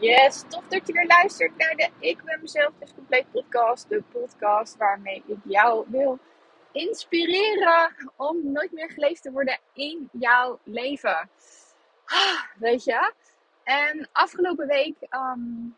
Yes, 0.00 0.44
tof 0.48 0.68
dat 0.68 0.86
je 0.86 0.92
weer 0.92 1.06
luistert 1.06 1.56
naar 1.56 1.76
de 1.76 1.90
Ik 1.98 2.24
ben 2.24 2.38
mezelf 2.40 2.72
dus 2.78 2.94
compleet 2.94 3.30
podcast. 3.30 3.88
De 3.88 4.02
podcast 4.12 4.76
waarmee 4.76 5.22
ik 5.26 5.36
jou 5.44 5.84
wil 5.88 6.18
inspireren 6.72 7.94
om 8.16 8.52
nooit 8.52 8.72
meer 8.72 8.90
geleefd 8.90 9.22
te 9.22 9.30
worden 9.30 9.58
in 9.72 10.08
jouw 10.12 10.58
leven. 10.62 11.30
Ah, 12.04 12.42
weet 12.58 12.84
je? 12.84 13.12
En 13.64 14.08
afgelopen 14.12 14.66
week 14.66 14.96
um, 15.10 15.76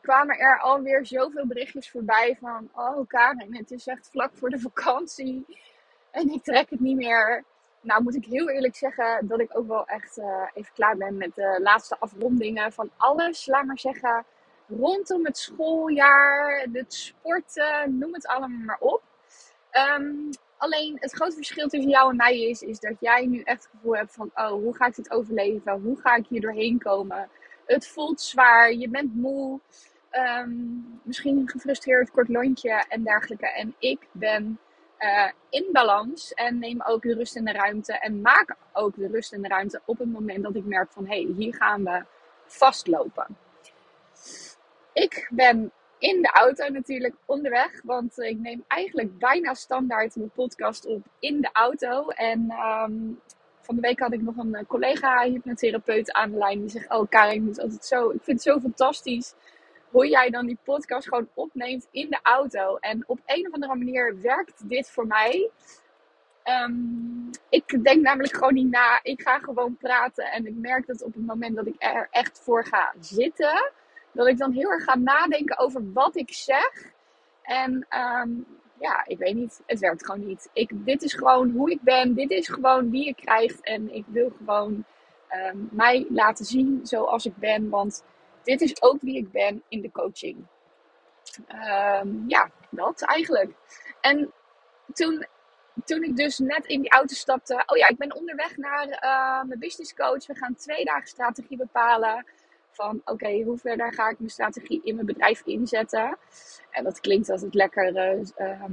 kwamen 0.00 0.38
er 0.38 0.60
alweer 0.60 1.06
zoveel 1.06 1.46
berichtjes 1.46 1.90
voorbij 1.90 2.36
van... 2.40 2.70
Oh 2.74 3.06
Karen, 3.06 3.56
het 3.56 3.70
is 3.70 3.86
echt 3.86 4.08
vlak 4.10 4.30
voor 4.34 4.50
de 4.50 4.58
vakantie. 4.58 5.44
En 6.10 6.28
ik 6.28 6.42
trek 6.42 6.70
het 6.70 6.80
niet 6.80 6.96
meer. 6.96 7.44
Nou 7.86 8.02
moet 8.02 8.14
ik 8.14 8.24
heel 8.24 8.50
eerlijk 8.50 8.76
zeggen 8.76 9.26
dat 9.26 9.40
ik 9.40 9.58
ook 9.58 9.66
wel 9.66 9.86
echt 9.86 10.18
uh, 10.18 10.46
even 10.54 10.72
klaar 10.74 10.96
ben 10.96 11.16
met 11.16 11.34
de 11.34 11.58
laatste 11.62 11.98
afrondingen 11.98 12.72
van 12.72 12.90
alles. 12.96 13.46
Laat 13.46 13.64
maar 13.64 13.78
zeggen, 13.78 14.24
rondom 14.68 15.24
het 15.24 15.38
schooljaar, 15.38 16.66
het 16.72 16.94
sporten, 16.94 17.98
noem 17.98 18.14
het 18.14 18.26
allemaal 18.26 18.64
maar 18.64 18.78
op. 18.80 19.02
Um, 19.98 20.30
alleen 20.56 20.96
het 21.00 21.12
grote 21.12 21.36
verschil 21.36 21.68
tussen 21.68 21.90
jou 21.90 22.10
en 22.10 22.16
mij 22.16 22.40
is, 22.40 22.62
is 22.62 22.80
dat 22.80 23.00
jij 23.00 23.26
nu 23.26 23.40
echt 23.40 23.62
het 23.62 23.70
gevoel 23.72 23.96
hebt 23.96 24.12
van, 24.12 24.30
oh, 24.34 24.50
hoe 24.50 24.76
ga 24.76 24.86
ik 24.86 24.94
dit 24.94 25.10
overleven? 25.10 25.80
Hoe 25.80 26.00
ga 26.00 26.14
ik 26.14 26.26
hier 26.26 26.40
doorheen 26.40 26.78
komen? 26.78 27.28
Het 27.66 27.88
voelt 27.88 28.20
zwaar, 28.20 28.72
je 28.72 28.88
bent 28.88 29.14
moe, 29.14 29.60
um, 30.12 31.00
misschien 31.02 31.48
gefrustreerd 31.48 32.10
kort 32.10 32.28
lontje 32.28 32.84
en 32.88 33.02
dergelijke. 33.02 33.52
En 33.52 33.74
ik 33.78 34.06
ben 34.12 34.58
uh, 34.98 35.30
in 35.50 35.68
balans 35.72 36.34
en 36.34 36.58
neem 36.58 36.82
ook 36.82 37.02
de 37.02 37.14
rust 37.14 37.36
in 37.36 37.44
de 37.44 37.52
ruimte 37.52 37.98
en 37.98 38.20
maak 38.20 38.56
ook 38.72 38.96
de 38.96 39.08
rust 39.08 39.32
in 39.32 39.42
de 39.42 39.48
ruimte 39.48 39.80
op 39.84 39.98
het 39.98 40.12
moment 40.12 40.42
dat 40.42 40.54
ik 40.54 40.64
merk 40.64 40.92
van, 40.92 41.06
hé, 41.06 41.22
hey, 41.22 41.32
hier 41.36 41.54
gaan 41.54 41.84
we 41.84 42.04
vastlopen. 42.46 43.36
Ik 44.92 45.28
ben 45.30 45.72
in 45.98 46.22
de 46.22 46.30
auto 46.32 46.68
natuurlijk 46.68 47.14
onderweg. 47.24 47.82
Want 47.82 48.18
ik 48.18 48.38
neem 48.38 48.64
eigenlijk 48.66 49.18
bijna 49.18 49.54
standaard 49.54 50.16
mijn 50.16 50.30
podcast 50.30 50.86
op 50.86 51.02
in 51.18 51.40
de 51.40 51.50
auto. 51.52 52.08
En 52.08 52.50
um, 52.50 53.20
van 53.60 53.74
de 53.74 53.80
week 53.80 54.00
had 54.00 54.12
ik 54.12 54.22
nog 54.22 54.36
een 54.36 54.64
collega 54.66 55.22
hypnotherapeut 55.22 56.12
aan 56.12 56.30
de 56.30 56.36
lijn. 56.36 56.60
Die 56.60 56.68
zegt, 56.68 56.90
oh 56.90 57.08
Karin, 57.08 57.46
het 57.46 57.60
altijd 57.60 57.84
zo, 57.84 58.10
ik 58.10 58.22
vind 58.22 58.44
het 58.44 58.54
zo 58.54 58.60
fantastisch 58.60 59.34
hoe 59.90 60.08
jij 60.08 60.30
dan 60.30 60.46
die 60.46 60.58
podcast 60.64 61.08
gewoon 61.08 61.28
opneemt 61.34 61.88
in 61.90 62.10
de 62.10 62.18
auto. 62.22 62.76
En 62.76 63.04
op 63.06 63.20
een 63.26 63.46
of 63.46 63.52
andere 63.52 63.76
manier 63.76 64.20
werkt 64.20 64.68
dit 64.68 64.90
voor 64.90 65.06
mij. 65.06 65.50
Um, 66.44 67.30
ik 67.48 67.84
denk 67.84 68.02
namelijk 68.02 68.34
gewoon 68.34 68.54
niet 68.54 68.70
na. 68.70 69.00
Ik 69.02 69.22
ga 69.22 69.38
gewoon 69.38 69.76
praten. 69.76 70.24
En 70.24 70.46
ik 70.46 70.54
merk 70.54 70.86
dat 70.86 71.02
op 71.02 71.14
het 71.14 71.26
moment 71.26 71.56
dat 71.56 71.66
ik 71.66 71.74
er 71.78 72.08
echt 72.10 72.40
voor 72.42 72.64
ga 72.64 72.94
zitten 73.00 73.72
dat 74.16 74.26
ik 74.26 74.38
dan 74.38 74.52
heel 74.52 74.70
erg 74.70 74.84
ga 74.84 74.96
nadenken 74.96 75.58
over 75.58 75.92
wat 75.92 76.16
ik 76.16 76.32
zeg. 76.32 76.92
En 77.42 77.86
um, 77.90 78.46
ja, 78.80 79.06
ik 79.06 79.18
weet 79.18 79.34
niet. 79.34 79.62
Het 79.66 79.78
werkt 79.78 80.04
gewoon 80.04 80.26
niet. 80.26 80.48
Ik, 80.52 80.70
dit 80.74 81.02
is 81.02 81.14
gewoon 81.14 81.50
hoe 81.50 81.70
ik 81.70 81.82
ben. 81.82 82.14
Dit 82.14 82.30
is 82.30 82.48
gewoon 82.48 82.90
wie 82.90 83.06
ik 83.06 83.16
krijg. 83.16 83.60
En 83.60 83.94
ik 83.94 84.04
wil 84.06 84.32
gewoon 84.36 84.84
um, 85.52 85.68
mij 85.72 86.06
laten 86.08 86.44
zien 86.44 86.80
zoals 86.82 87.26
ik 87.26 87.36
ben. 87.36 87.68
Want 87.68 88.04
dit 88.46 88.60
is 88.60 88.82
ook 88.82 89.00
wie 89.00 89.16
ik 89.16 89.30
ben 89.30 89.62
in 89.68 89.80
de 89.80 89.90
coaching. 89.90 90.46
Um, 92.00 92.24
ja, 92.26 92.50
dat 92.70 93.02
eigenlijk. 93.02 93.52
En 94.00 94.32
toen, 94.92 95.26
toen 95.84 96.02
ik 96.02 96.16
dus 96.16 96.38
net 96.38 96.66
in 96.66 96.80
die 96.80 96.90
auto 96.90 97.14
stapte. 97.14 97.62
Oh 97.66 97.76
ja, 97.76 97.88
ik 97.88 97.96
ben 97.96 98.14
onderweg 98.14 98.56
naar 98.56 98.88
uh, 98.88 99.48
mijn 99.48 99.58
business 99.58 99.94
coach. 99.94 100.26
We 100.26 100.36
gaan 100.36 100.54
twee 100.54 100.84
dagen 100.84 101.06
strategie 101.06 101.56
bepalen 101.56 102.26
van 102.70 103.00
oké, 103.04 103.42
hoe 103.42 103.58
verder 103.58 103.92
ga 103.92 104.08
ik 104.08 104.18
mijn 104.18 104.30
strategie 104.30 104.80
in 104.84 104.94
mijn 104.94 105.06
bedrijf 105.06 105.42
inzetten. 105.44 106.18
En 106.70 106.84
dat 106.84 107.00
klinkt 107.00 107.30
altijd 107.30 107.54
lekker, 107.54 107.96
uh, 108.38 108.64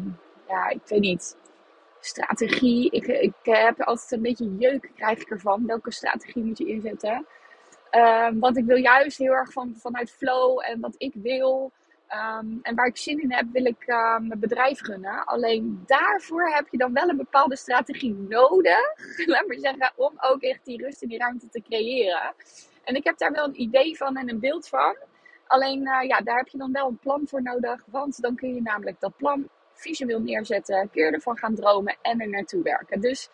ja, 0.48 0.70
ik 0.70 0.82
weet 0.86 1.00
niet, 1.00 1.38
strategie. 2.00 2.92
Ik, 2.92 3.08
ik 3.08 3.34
heb 3.42 3.82
altijd 3.82 4.12
een 4.12 4.22
beetje 4.22 4.56
jeuk 4.58 4.92
krijg 4.96 5.20
ik 5.20 5.30
ervan. 5.30 5.66
Welke 5.66 5.92
strategie 5.92 6.44
moet 6.44 6.58
je 6.58 6.68
inzetten? 6.68 7.26
Um, 7.96 8.40
want 8.40 8.58
ik 8.58 8.66
wil 8.66 8.78
juist 8.78 9.18
heel 9.18 9.32
erg 9.32 9.52
van, 9.52 9.76
vanuit 9.78 10.12
flow 10.12 10.62
en 10.66 10.80
wat 10.80 10.96
ik 10.98 11.14
wil. 11.14 11.72
Um, 12.10 12.60
en 12.62 12.76
waar 12.76 12.86
ik 12.86 12.98
zin 12.98 13.22
in 13.22 13.32
heb, 13.32 13.46
wil 13.52 13.66
ik 13.66 13.88
uh, 13.88 14.20
mijn 14.20 14.40
bedrijf 14.40 14.82
runnen. 14.82 15.26
Alleen 15.26 15.84
daarvoor 15.86 16.50
heb 16.50 16.68
je 16.70 16.78
dan 16.78 16.94
wel 16.94 17.10
een 17.10 17.18
bepaalde 17.18 17.56
strategie 17.56 18.14
nodig. 18.14 18.94
Laat 19.26 19.48
maar 19.48 19.58
zeggen, 19.58 19.92
om 19.96 20.14
ook 20.20 20.42
echt 20.42 20.66
die 20.66 20.84
rust 20.84 21.02
in 21.02 21.08
die 21.08 21.18
ruimte 21.18 21.50
te 21.50 21.62
creëren. 21.62 22.34
En 22.84 22.96
ik 22.96 23.04
heb 23.04 23.18
daar 23.18 23.32
wel 23.32 23.46
een 23.46 23.62
idee 23.62 23.98
van 23.98 24.18
en 24.18 24.30
een 24.30 24.40
beeld 24.40 24.68
van. 24.68 24.96
Alleen 25.48 25.82
uh, 25.82 26.08
ja, 26.08 26.22
daar 26.22 26.38
heb 26.38 26.48
je 26.48 26.58
dan 26.58 26.72
wel 26.72 26.88
een 26.88 27.00
plan 27.00 27.28
voor 27.28 27.42
nodig. 27.42 27.84
Want 27.88 28.22
dan 28.22 28.36
kun 28.36 28.56
je 28.56 28.62
namelijk 28.62 29.00
dat 29.00 29.18
plan 29.18 29.50
visueel 29.74 30.20
neerzetten. 30.20 30.90
Kun 30.92 31.06
je 31.06 31.12
ervan 31.12 31.38
gaan 31.38 31.56
dromen 31.56 31.98
en 32.02 32.22
er 32.22 32.30
naartoe 32.30 32.64
werken. 32.64 33.02
Dus 33.02 33.30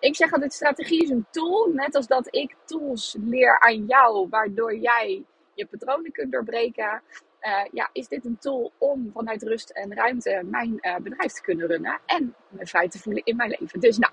ik 0.00 0.16
zeg 0.16 0.32
altijd, 0.32 0.52
strategie 0.52 1.02
is 1.02 1.10
een 1.10 1.26
tool. 1.30 1.70
Net 1.72 1.94
als 1.94 2.06
dat 2.06 2.34
ik 2.34 2.54
tools 2.64 3.16
leer 3.20 3.60
aan 3.60 3.86
jou. 3.86 4.28
Waardoor 4.28 4.76
jij 4.76 5.24
je 5.54 5.66
patronen 5.66 6.12
kunt 6.12 6.32
doorbreken. 6.32 7.02
Uh, 7.40 7.64
ja, 7.72 7.90
is 7.92 8.08
dit 8.08 8.24
een 8.24 8.38
tool 8.38 8.72
om 8.78 9.10
vanuit 9.14 9.42
rust 9.42 9.70
en 9.70 9.94
ruimte 9.94 10.42
mijn 10.44 10.78
uh, 10.80 10.96
bedrijf 10.96 11.32
te 11.32 11.42
kunnen 11.42 11.66
runnen. 11.66 12.00
En 12.06 12.34
me 12.48 12.66
vrij 12.66 12.88
te 12.88 12.98
voelen 12.98 13.24
in 13.24 13.36
mijn 13.36 13.56
leven. 13.58 13.80
Dus 13.80 13.98
nou, 13.98 14.12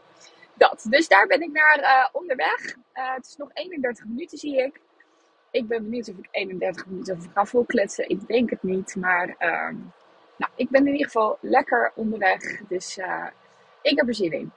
dat. 0.54 0.86
Dus 0.90 1.08
daar 1.08 1.28
ben 1.28 1.42
ik 1.42 1.52
naar 1.52 1.80
uh, 1.80 2.08
onderweg. 2.12 2.76
Het 2.94 3.26
is 3.26 3.36
nog 3.36 3.50
31 3.54 4.06
minuten, 4.06 4.38
zie 4.38 4.58
ik. 4.64 4.80
Ik 5.52 5.68
ben 5.68 5.84
benieuwd 5.84 6.10
of 6.10 6.18
ik 6.18 6.28
31 6.32 6.86
minuten 6.86 7.32
ga 7.34 7.46
volkletsen. 7.46 8.10
Ik 8.10 8.28
denk 8.28 8.50
het 8.50 8.64
niet. 8.64 8.96
Maar 8.96 9.28
uh, 9.28 9.78
nou, 10.38 10.52
ik 10.56 10.70
ben 10.70 10.86
in 10.86 10.92
ieder 10.92 11.06
geval 11.06 11.38
lekker 11.42 11.92
onderweg. 11.96 12.68
Dus 12.68 13.00
ik 13.82 13.98
heb 13.98 14.08
er 14.08 14.16
zin 14.16 14.32
in. 14.32 14.52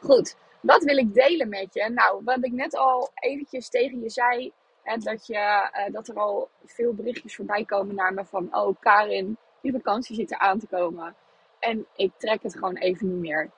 Goed, 0.00 0.36
wat 0.60 0.84
wil 0.84 0.96
ik 0.96 1.14
delen 1.14 1.48
met 1.48 1.74
je? 1.74 1.90
Nou, 1.90 2.20
wat 2.24 2.44
ik 2.44 2.52
net 2.52 2.76
al 2.76 3.10
eventjes 3.14 3.68
tegen 3.68 4.00
je 4.00 4.10
zei. 4.10 4.52
Dat, 4.98 5.26
je, 5.26 5.70
dat 5.90 6.08
er 6.08 6.14
al 6.14 6.48
veel 6.64 6.94
berichtjes 6.94 7.36
voorbij 7.36 7.64
komen 7.64 7.94
naar 7.94 8.14
me 8.14 8.24
van... 8.24 8.56
Oh, 8.56 8.76
Karin, 8.80 9.36
die 9.60 9.72
vakantie 9.72 10.14
zit 10.14 10.30
er 10.30 10.38
aan 10.38 10.58
te 10.58 10.66
komen. 10.66 11.14
En 11.58 11.86
ik 11.96 12.12
trek 12.16 12.42
het 12.42 12.54
gewoon 12.54 12.76
even 12.76 13.08
niet 13.08 13.20
meer. 13.20 13.50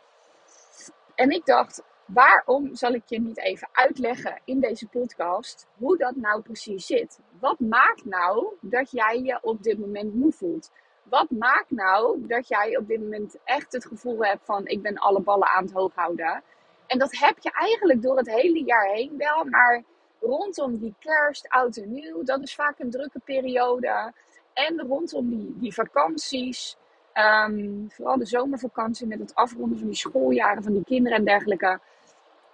En 1.15 1.31
ik 1.31 1.45
dacht, 1.45 1.83
waarom 2.05 2.75
zal 2.75 2.93
ik 2.93 3.03
je 3.07 3.21
niet 3.21 3.39
even 3.39 3.69
uitleggen 3.73 4.41
in 4.45 4.61
deze 4.61 4.89
podcast 4.89 5.67
hoe 5.77 5.97
dat 5.97 6.17
nou 6.17 6.43
precies 6.43 6.87
zit? 6.87 7.21
Wat 7.41 7.59
maakt 7.59 8.05
nou 8.05 8.47
dat 8.61 8.91
jij 8.91 9.21
je 9.23 9.39
op 9.43 9.63
dit 9.63 9.79
moment 9.79 10.15
moe 10.15 10.33
voelt? 10.33 10.71
Wat 11.03 11.31
maakt 11.31 11.71
nou 11.71 12.27
dat 12.27 12.49
jij 12.49 12.77
op 12.77 12.87
dit 12.87 13.01
moment 13.01 13.37
echt 13.45 13.73
het 13.73 13.87
gevoel 13.87 14.25
hebt 14.25 14.45
van 14.45 14.67
ik 14.67 14.83
ben 14.83 14.99
alle 14.99 15.21
ballen 15.21 15.49
aan 15.49 15.65
het 15.65 15.73
hoog 15.73 15.95
houden? 15.95 16.43
En 16.87 16.99
dat 16.99 17.17
heb 17.17 17.39
je 17.39 17.51
eigenlijk 17.53 18.03
door 18.03 18.17
het 18.17 18.31
hele 18.31 18.65
jaar 18.65 18.89
heen 18.89 19.17
wel, 19.17 19.45
maar 19.45 19.83
rondom 20.21 20.79
die 20.79 20.95
kerst, 20.99 21.49
oud 21.49 21.77
en 21.77 21.93
nieuw, 21.93 22.23
dat 22.23 22.43
is 22.43 22.55
vaak 22.55 22.79
een 22.79 22.91
drukke 22.91 23.21
periode. 23.25 24.13
En 24.53 24.81
rondom 24.81 25.29
die, 25.29 25.59
die 25.59 25.75
vakanties, 25.75 26.79
Um, 27.15 27.87
vooral 27.91 28.19
de 28.19 28.27
zomervakantie 28.27 29.07
met 29.07 29.19
het 29.19 29.35
afronden 29.35 29.79
van 29.79 29.87
die 29.87 29.97
schooljaren 29.97 30.63
van 30.63 30.73
die 30.73 30.85
kinderen 30.85 31.19
en 31.19 31.25
dergelijke. 31.25 31.81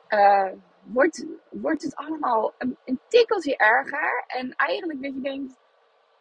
Uh, 0.09 0.49
wordt, 0.83 1.27
wordt 1.51 1.83
het 1.83 1.97
allemaal 1.97 2.53
een, 2.59 2.77
een 2.85 3.01
tikkeltje 3.09 3.57
erger. 3.57 4.25
En 4.27 4.55
eigenlijk 4.57 5.03
dat 5.03 5.15
je 5.15 5.21
denkt, 5.21 5.57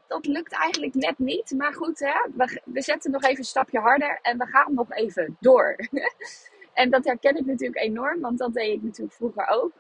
dat 0.08 0.26
lukt 0.26 0.54
eigenlijk 0.54 0.94
net 0.94 1.20
niet. 1.20 1.52
Maar 1.58 1.74
goed, 1.74 2.00
hè, 2.00 2.20
we, 2.36 2.62
we 2.66 2.82
zetten 2.82 3.12
nog 3.12 3.24
even 3.24 3.38
een 3.38 3.44
stapje 3.44 3.80
harder 3.80 4.20
en 4.22 4.38
we 4.38 4.46
gaan 4.46 4.74
nog 4.74 4.92
even 4.92 5.38
door. 5.40 5.76
en 6.74 6.90
dat 6.90 7.06
herken 7.06 7.38
ik 7.38 7.46
natuurlijk 7.46 7.82
enorm, 7.82 8.22
want 8.22 8.38
dat 8.38 8.54
deed 8.54 8.74
ik 8.74 8.84
natuurlijk 8.84 9.16
vroeger 9.16 9.48
ook. 9.48 9.74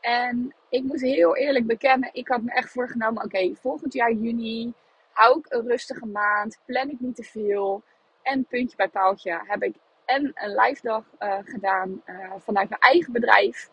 En 0.00 0.54
ik 0.68 0.82
moet 0.82 1.00
heel 1.00 1.36
eerlijk 1.36 1.66
bekennen, 1.66 2.10
ik 2.12 2.28
had 2.28 2.42
me 2.42 2.52
echt 2.52 2.70
voorgenomen, 2.70 3.24
oké, 3.24 3.54
volgend 3.54 3.92
jaar 3.92 4.12
juni 4.12 4.72
hou 5.12 5.38
ik 5.38 5.46
een 5.48 5.66
rustige 5.66 6.06
maand, 6.06 6.58
plan 6.64 6.88
ik 6.88 7.00
niet 7.00 7.16
te 7.16 7.22
veel. 7.22 7.82
En 8.22 8.44
puntje 8.44 8.76
bij 8.76 8.88
paaltje 8.88 9.40
heb 9.44 9.62
ik 9.62 9.74
en 10.08 10.32
een 10.34 10.54
live 10.54 10.80
dag 10.82 11.04
uh, 11.18 11.38
gedaan 11.44 12.02
uh, 12.06 12.32
vanuit 12.36 12.68
mijn 12.68 12.80
eigen 12.80 13.12
bedrijf. 13.12 13.70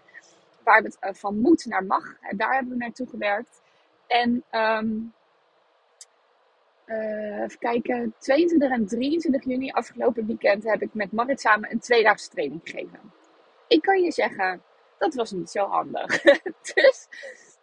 Waar 0.64 0.82
het 0.82 0.98
uh, 1.02 1.14
van 1.14 1.40
moet 1.40 1.66
naar 1.66 1.86
mag. 1.86 2.16
En 2.22 2.38
daar 2.38 2.54
hebben 2.54 2.72
we 2.72 2.78
naartoe 2.78 3.10
gewerkt. 3.10 3.62
En 4.08 4.44
um, 4.52 5.14
even 6.86 7.60
kijken, 7.60 8.14
22 8.20 8.72
en 8.72 8.86
23 8.86 9.44
juni 9.44 9.72
afgelopen 9.72 10.26
weekend 10.26 10.64
heb 10.64 10.82
ik 10.82 10.94
met 10.94 11.12
Marit 11.12 11.42
samen 11.42 11.72
een 11.72 11.80
tweedaagse 11.80 12.30
training 12.30 12.62
gegeven. 12.64 13.00
Ik 13.68 13.82
kan 13.82 14.02
je 14.02 14.12
zeggen, 14.12 14.62
dat 14.98 15.14
was 15.14 15.32
niet 15.32 15.50
zo 15.50 15.68
handig. 15.68 16.22
dus, 16.74 17.08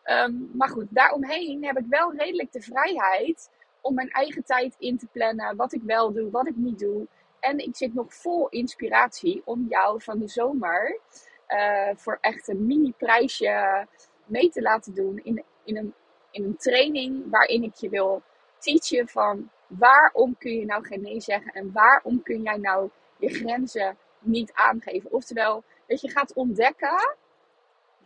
um, 0.04 0.50
maar 0.54 0.68
goed, 0.68 0.86
daaromheen 0.90 1.64
heb 1.64 1.78
ik 1.78 1.84
wel 1.88 2.14
redelijk 2.14 2.52
de 2.52 2.60
vrijheid 2.60 3.50
om 3.80 3.94
mijn 3.94 4.10
eigen 4.10 4.44
tijd 4.44 4.74
in 4.78 4.98
te 4.98 5.06
plannen. 5.12 5.56
Wat 5.56 5.72
ik 5.72 5.82
wel 5.82 6.12
doe, 6.12 6.30
wat 6.30 6.46
ik 6.46 6.56
niet 6.56 6.78
doe. 6.78 7.06
En 7.40 7.58
ik 7.58 7.76
zit 7.76 7.94
nog 7.94 8.14
vol 8.14 8.48
inspiratie 8.48 9.42
om 9.44 9.66
jou 9.68 10.02
van 10.02 10.18
de 10.18 10.28
zomer 10.28 11.00
uh, 11.48 11.90
voor 11.94 12.18
echt 12.20 12.48
een 12.48 12.66
mini 12.66 12.92
prijsje 12.96 13.86
mee 14.24 14.50
te 14.50 14.62
laten 14.62 14.94
doen 14.94 15.20
in, 15.22 15.44
in 15.64 15.76
een 15.76 15.94
in 16.32 16.44
een 16.44 16.56
training 16.56 17.30
waarin 17.30 17.62
ik 17.62 17.74
je 17.74 17.88
wil 17.88 18.22
teachen 18.62 19.08
van 19.08 19.50
waarom 19.66 20.36
kun 20.38 20.52
je 20.52 20.64
nou 20.64 20.86
geen 20.86 21.02
nee 21.02 21.20
zeggen 21.20 21.52
en 21.52 21.72
waarom 21.72 22.22
kun 22.22 22.42
jij 22.42 22.56
nou 22.56 22.90
je 23.16 23.28
grenzen 23.28 23.96
niet 24.18 24.52
aangeven. 24.52 25.12
Oftewel, 25.12 25.64
dat 25.86 26.00
je 26.00 26.10
gaat 26.10 26.32
ontdekken, 26.32 27.16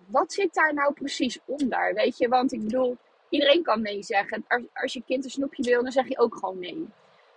wat 0.07 0.33
zit 0.33 0.55
daar 0.55 0.75
nou 0.75 0.93
precies 0.93 1.39
onder? 1.45 1.95
Weet 1.95 2.19
je, 2.19 2.29
want 2.29 2.53
ik 2.53 2.63
bedoel, 2.63 2.97
iedereen 3.29 3.63
kan 3.63 3.83
nee 3.83 4.03
zeggen. 4.03 4.45
Als, 4.49 4.63
als 4.73 4.93
je 4.93 5.03
kind 5.07 5.25
een 5.25 5.31
snoepje 5.31 5.63
wil, 5.63 5.83
dan 5.83 5.93
zeg 5.93 6.09
je 6.09 6.19
ook 6.19 6.35
gewoon 6.35 6.59
nee. 6.59 6.89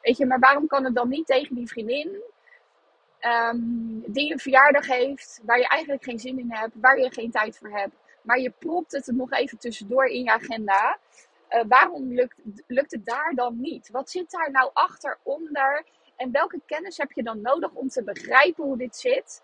Weet 0.02 0.18
je, 0.18 0.26
maar 0.26 0.40
waarom 0.40 0.68
kan 0.68 0.84
het 0.84 0.96
dan 0.96 1.10
niet 1.10 1.26
tegen 1.26 1.56
die 1.56 1.68
vriendin 1.68 2.22
ehm, 3.20 3.60
die 4.06 4.32
een 4.32 4.40
verjaardag 4.40 4.88
heeft, 4.88 5.42
waar 5.44 5.58
je 5.58 5.68
eigenlijk 5.68 6.04
geen 6.04 6.20
zin 6.20 6.40
in 6.40 6.52
hebt, 6.52 6.74
waar 6.82 7.00
je 7.00 7.12
geen 7.12 7.32
tijd 7.32 7.58
voor 7.58 7.70
hebt, 7.70 7.96
maar 8.22 8.40
je 8.40 8.54
propt 8.60 8.92
het 8.92 9.08
er 9.08 9.14
nog 9.14 9.32
even 9.32 9.58
tussendoor 9.58 10.06
in 10.06 10.24
je 10.24 10.32
agenda. 10.32 10.98
Uh, 11.50 11.62
waarom 11.68 12.14
lukt, 12.14 12.42
lukt 12.68 12.92
het 12.92 13.06
daar 13.06 13.32
dan 13.36 13.60
niet? 13.60 13.90
Wat 13.90 14.10
zit 14.10 14.32
daar 14.32 14.52
nou 14.52 14.70
achter, 14.74 15.18
onder? 15.24 15.86
En 16.16 16.32
welke 16.32 16.62
kennis 16.66 16.98
heb 16.98 17.12
je 17.12 17.24
dan 17.24 17.42
nodig 17.42 17.72
om 17.74 17.88
te 17.88 18.04
begrijpen 18.04 18.64
hoe 18.64 18.78
dit 18.78 18.96
zit? 18.96 19.42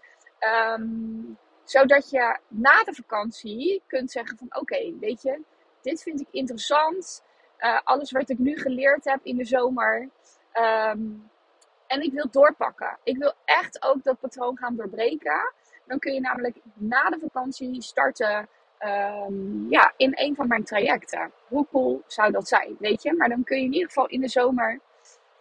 Um, 0.77 1.37
zodat 1.63 2.09
je 2.09 2.39
na 2.47 2.83
de 2.83 2.93
vakantie 2.93 3.83
kunt 3.87 4.11
zeggen 4.11 4.37
van 4.37 4.55
oké, 4.59 4.99
weet 4.99 5.21
je, 5.21 5.41
dit 5.81 6.01
vind 6.01 6.21
ik 6.21 6.27
interessant. 6.31 7.23
Uh, 7.59 7.79
alles 7.83 8.11
wat 8.11 8.29
ik 8.29 8.37
nu 8.37 8.57
geleerd 8.57 9.05
heb 9.05 9.19
in 9.23 9.37
de 9.37 9.45
zomer. 9.45 10.09
Um, 10.53 11.29
en 11.87 12.01
ik 12.01 12.13
wil 12.13 12.29
doorpakken. 12.31 12.97
Ik 13.03 13.17
wil 13.17 13.33
echt 13.45 13.83
ook 13.83 14.03
dat 14.03 14.19
patroon 14.19 14.57
gaan 14.57 14.75
doorbreken. 14.75 15.53
Dan 15.85 15.99
kun 15.99 16.13
je 16.13 16.19
namelijk 16.19 16.57
na 16.73 17.09
de 17.09 17.19
vakantie 17.19 17.81
starten 17.81 18.47
um, 18.79 19.65
ja, 19.69 19.93
in 19.97 20.11
een 20.15 20.35
van 20.35 20.47
mijn 20.47 20.63
trajecten. 20.63 21.31
Hoe 21.47 21.67
cool 21.71 22.03
zou 22.07 22.31
dat 22.31 22.47
zijn, 22.47 22.75
weet 22.79 23.03
je? 23.03 23.13
Maar 23.13 23.29
dan 23.29 23.43
kun 23.43 23.57
je 23.57 23.63
in 23.63 23.73
ieder 23.73 23.87
geval 23.87 24.07
in 24.07 24.21
de 24.21 24.27
zomer 24.27 24.79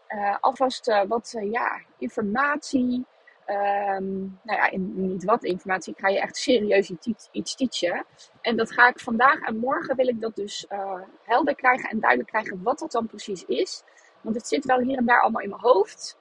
uh, 0.09 0.37
alvast 0.41 0.89
uh, 0.89 1.03
wat 1.03 1.35
uh, 1.37 1.51
ja, 1.51 1.81
informatie. 1.99 3.07
Um, 3.47 4.41
nou 4.43 4.59
ja, 4.59 4.71
niet 4.77 5.25
wat 5.25 5.45
informatie. 5.45 5.93
Ik 5.93 5.99
ga 5.99 6.09
je 6.09 6.21
echt 6.21 6.37
serieus 6.37 6.91
iets, 6.91 7.29
iets 7.33 7.55
teachen. 7.55 8.05
En 8.41 8.57
dat 8.57 8.73
ga 8.73 8.89
ik 8.89 9.01
vandaag 9.01 9.41
en 9.41 9.57
morgen 9.57 9.97
wil 9.97 10.09
ik 10.09 10.21
dat 10.21 10.37
dus 10.37 10.67
helder 11.23 11.55
krijgen 11.55 11.91
en 11.91 12.01
duidelijk 12.01 12.31
krijgen 12.31 12.63
wat 12.63 12.79
dat 12.79 12.93
dan 12.93 13.07
precies 13.07 13.45
is. 13.45 13.83
Want 14.21 14.37
het 14.37 14.47
zit 14.47 14.65
wel 14.65 14.81
hier 14.81 14.97
en 14.97 15.07
daar 15.07 15.23
allemaal 15.23 15.43
in 15.43 15.49
mijn 15.49 15.61
hoofd. 15.61 16.19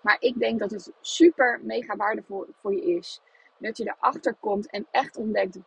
Maar 0.00 0.16
ik 0.18 0.38
denk 0.38 0.58
dat 0.58 0.70
het 0.70 0.92
super 1.00 1.60
mega 1.62 1.96
waardevol 1.96 2.46
voor 2.60 2.74
je 2.74 2.82
is. 2.82 3.20
Dat 3.58 3.76
je 3.76 3.94
erachter 3.96 4.34
komt 4.40 4.70
en 4.70 4.86
echt 4.90 5.16
ontdekt 5.16 5.58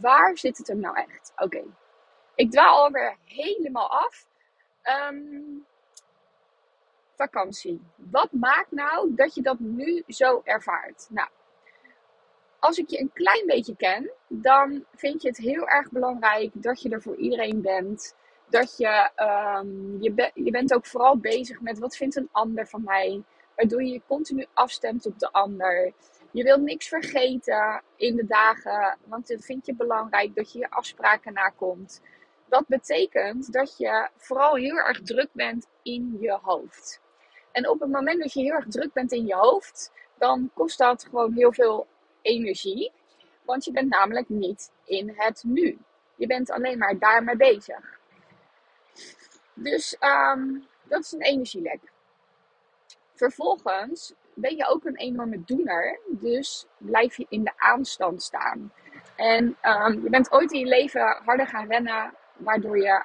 waar 0.00 0.38
zit 0.38 0.58
het 0.58 0.66
hem 0.66 0.80
nou 0.80 0.96
echt? 0.96 1.32
Oké, 1.36 1.64
ik 2.34 2.50
dwaal 2.50 2.84
alweer 2.84 3.16
helemaal 3.24 3.90
af. 3.90 4.26
Um, 5.10 5.66
vakantie. 7.14 7.80
Wat 7.94 8.32
maakt 8.32 8.70
nou 8.70 9.14
dat 9.14 9.34
je 9.34 9.42
dat 9.42 9.58
nu 9.58 10.02
zo 10.06 10.40
ervaart? 10.44 11.06
Nou, 11.10 11.28
als 12.58 12.78
ik 12.78 12.90
je 12.90 13.00
een 13.00 13.12
klein 13.12 13.46
beetje 13.46 13.76
ken, 13.76 14.10
dan 14.28 14.84
vind 14.94 15.22
je 15.22 15.28
het 15.28 15.36
heel 15.36 15.68
erg 15.68 15.90
belangrijk 15.90 16.50
dat 16.54 16.82
je 16.82 16.88
er 16.88 17.02
voor 17.02 17.16
iedereen 17.16 17.60
bent. 17.60 18.16
Dat 18.48 18.76
je, 18.76 19.10
um, 19.16 20.02
je, 20.02 20.30
je 20.34 20.50
bent 20.50 20.74
ook 20.74 20.86
vooral 20.86 21.18
bezig 21.18 21.60
met 21.60 21.78
wat 21.78 21.96
vindt 21.96 22.16
een 22.16 22.28
ander 22.32 22.68
van 22.68 22.82
mij. 22.84 23.22
Waardoor 23.56 23.82
je 23.82 23.92
je 23.92 24.02
continu 24.06 24.46
afstemt 24.54 25.06
op 25.06 25.18
de 25.18 25.32
ander. 25.32 25.92
Je 26.30 26.42
wilt 26.42 26.60
niks 26.60 26.88
vergeten 26.88 27.82
in 27.96 28.16
de 28.16 28.26
dagen, 28.26 28.98
want 29.04 29.26
dat 29.26 29.44
vind 29.44 29.66
je 29.66 29.74
belangrijk 29.74 30.34
dat 30.34 30.52
je 30.52 30.58
je 30.58 30.70
afspraken 30.70 31.32
nakomt. 31.32 32.00
Dat 32.48 32.66
betekent 32.66 33.52
dat 33.52 33.78
je 33.78 34.08
vooral 34.16 34.54
heel 34.54 34.76
erg 34.76 35.02
druk 35.02 35.28
bent 35.32 35.66
in 35.82 36.16
je 36.20 36.38
hoofd. 36.42 37.00
En 37.52 37.68
op 37.68 37.80
het 37.80 37.90
moment 37.90 38.20
dat 38.20 38.32
je 38.32 38.40
heel 38.40 38.52
erg 38.52 38.66
druk 38.68 38.92
bent 38.92 39.12
in 39.12 39.26
je 39.26 39.34
hoofd, 39.34 39.92
dan 40.18 40.50
kost 40.54 40.78
dat 40.78 41.04
gewoon 41.04 41.32
heel 41.32 41.52
veel 41.52 41.86
energie. 42.22 42.92
Want 43.42 43.64
je 43.64 43.72
bent 43.72 43.88
namelijk 43.88 44.28
niet 44.28 44.72
in 44.84 45.14
het 45.16 45.42
nu. 45.46 45.78
Je 46.16 46.26
bent 46.26 46.50
alleen 46.50 46.78
maar 46.78 46.98
daarmee 46.98 47.36
bezig. 47.36 47.98
Dus 49.54 49.96
um, 50.00 50.66
dat 50.82 51.00
is 51.00 51.12
een 51.12 51.22
energielek. 51.22 51.80
Vervolgens 53.14 54.14
ben 54.40 54.56
je 54.56 54.66
ook 54.66 54.84
een 54.84 54.96
enorme 54.96 55.44
doener. 55.44 56.00
Dus 56.08 56.66
blijf 56.78 57.16
je 57.16 57.26
in 57.28 57.44
de 57.44 57.52
aanstand 57.56 58.22
staan. 58.22 58.72
En 59.16 59.56
um, 59.62 60.02
je 60.02 60.10
bent 60.10 60.32
ooit 60.32 60.52
in 60.52 60.60
je 60.60 60.66
leven 60.66 61.20
harder 61.24 61.46
gaan 61.46 61.68
rennen. 61.68 62.14
Waardoor 62.36 62.78
je 62.78 63.04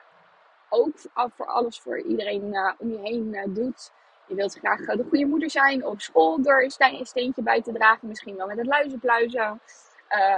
ook 0.69 1.31
voor 1.35 1.45
alles 1.45 1.79
voor 1.79 2.01
iedereen 2.01 2.53
uh, 2.53 2.71
om 2.77 2.89
je 2.89 2.99
heen 2.99 3.33
uh, 3.33 3.43
doet. 3.47 3.91
Je 4.27 4.35
wilt 4.35 4.57
graag 4.59 4.79
uh, 4.79 4.95
de 4.95 5.03
goede 5.09 5.25
moeder 5.25 5.49
zijn 5.49 5.85
op 5.85 6.01
school 6.01 6.41
door 6.41 6.63
een 6.63 7.05
steentje 7.05 7.43
bij 7.43 7.61
te 7.61 7.73
dragen. 7.73 8.07
Misschien 8.07 8.35
wel 8.35 8.47
met 8.47 8.57
het 8.57 8.67
luizenpluizen. 8.67 9.61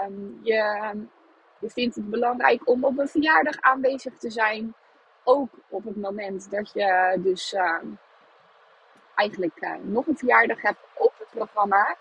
Um, 0.06 0.40
je, 0.44 0.92
je 1.60 1.70
vindt 1.70 1.96
het 1.96 2.10
belangrijk 2.10 2.70
om 2.70 2.84
op 2.84 2.98
een 2.98 3.08
verjaardag 3.08 3.62
aanwezig 3.62 4.18
te 4.18 4.30
zijn. 4.30 4.74
Ook 5.24 5.50
op 5.70 5.84
het 5.84 5.96
moment 5.96 6.52
dat 6.52 6.72
je 6.74 7.20
dus 7.24 7.56
eigenlijk 9.16 9.62
uh, 9.62 9.74
nog 9.82 10.08
een 10.08 10.18
verjaardag 10.18 10.62
heb 10.62 10.78
op 10.94 11.14
het 11.18 11.28
programma. 11.30 11.96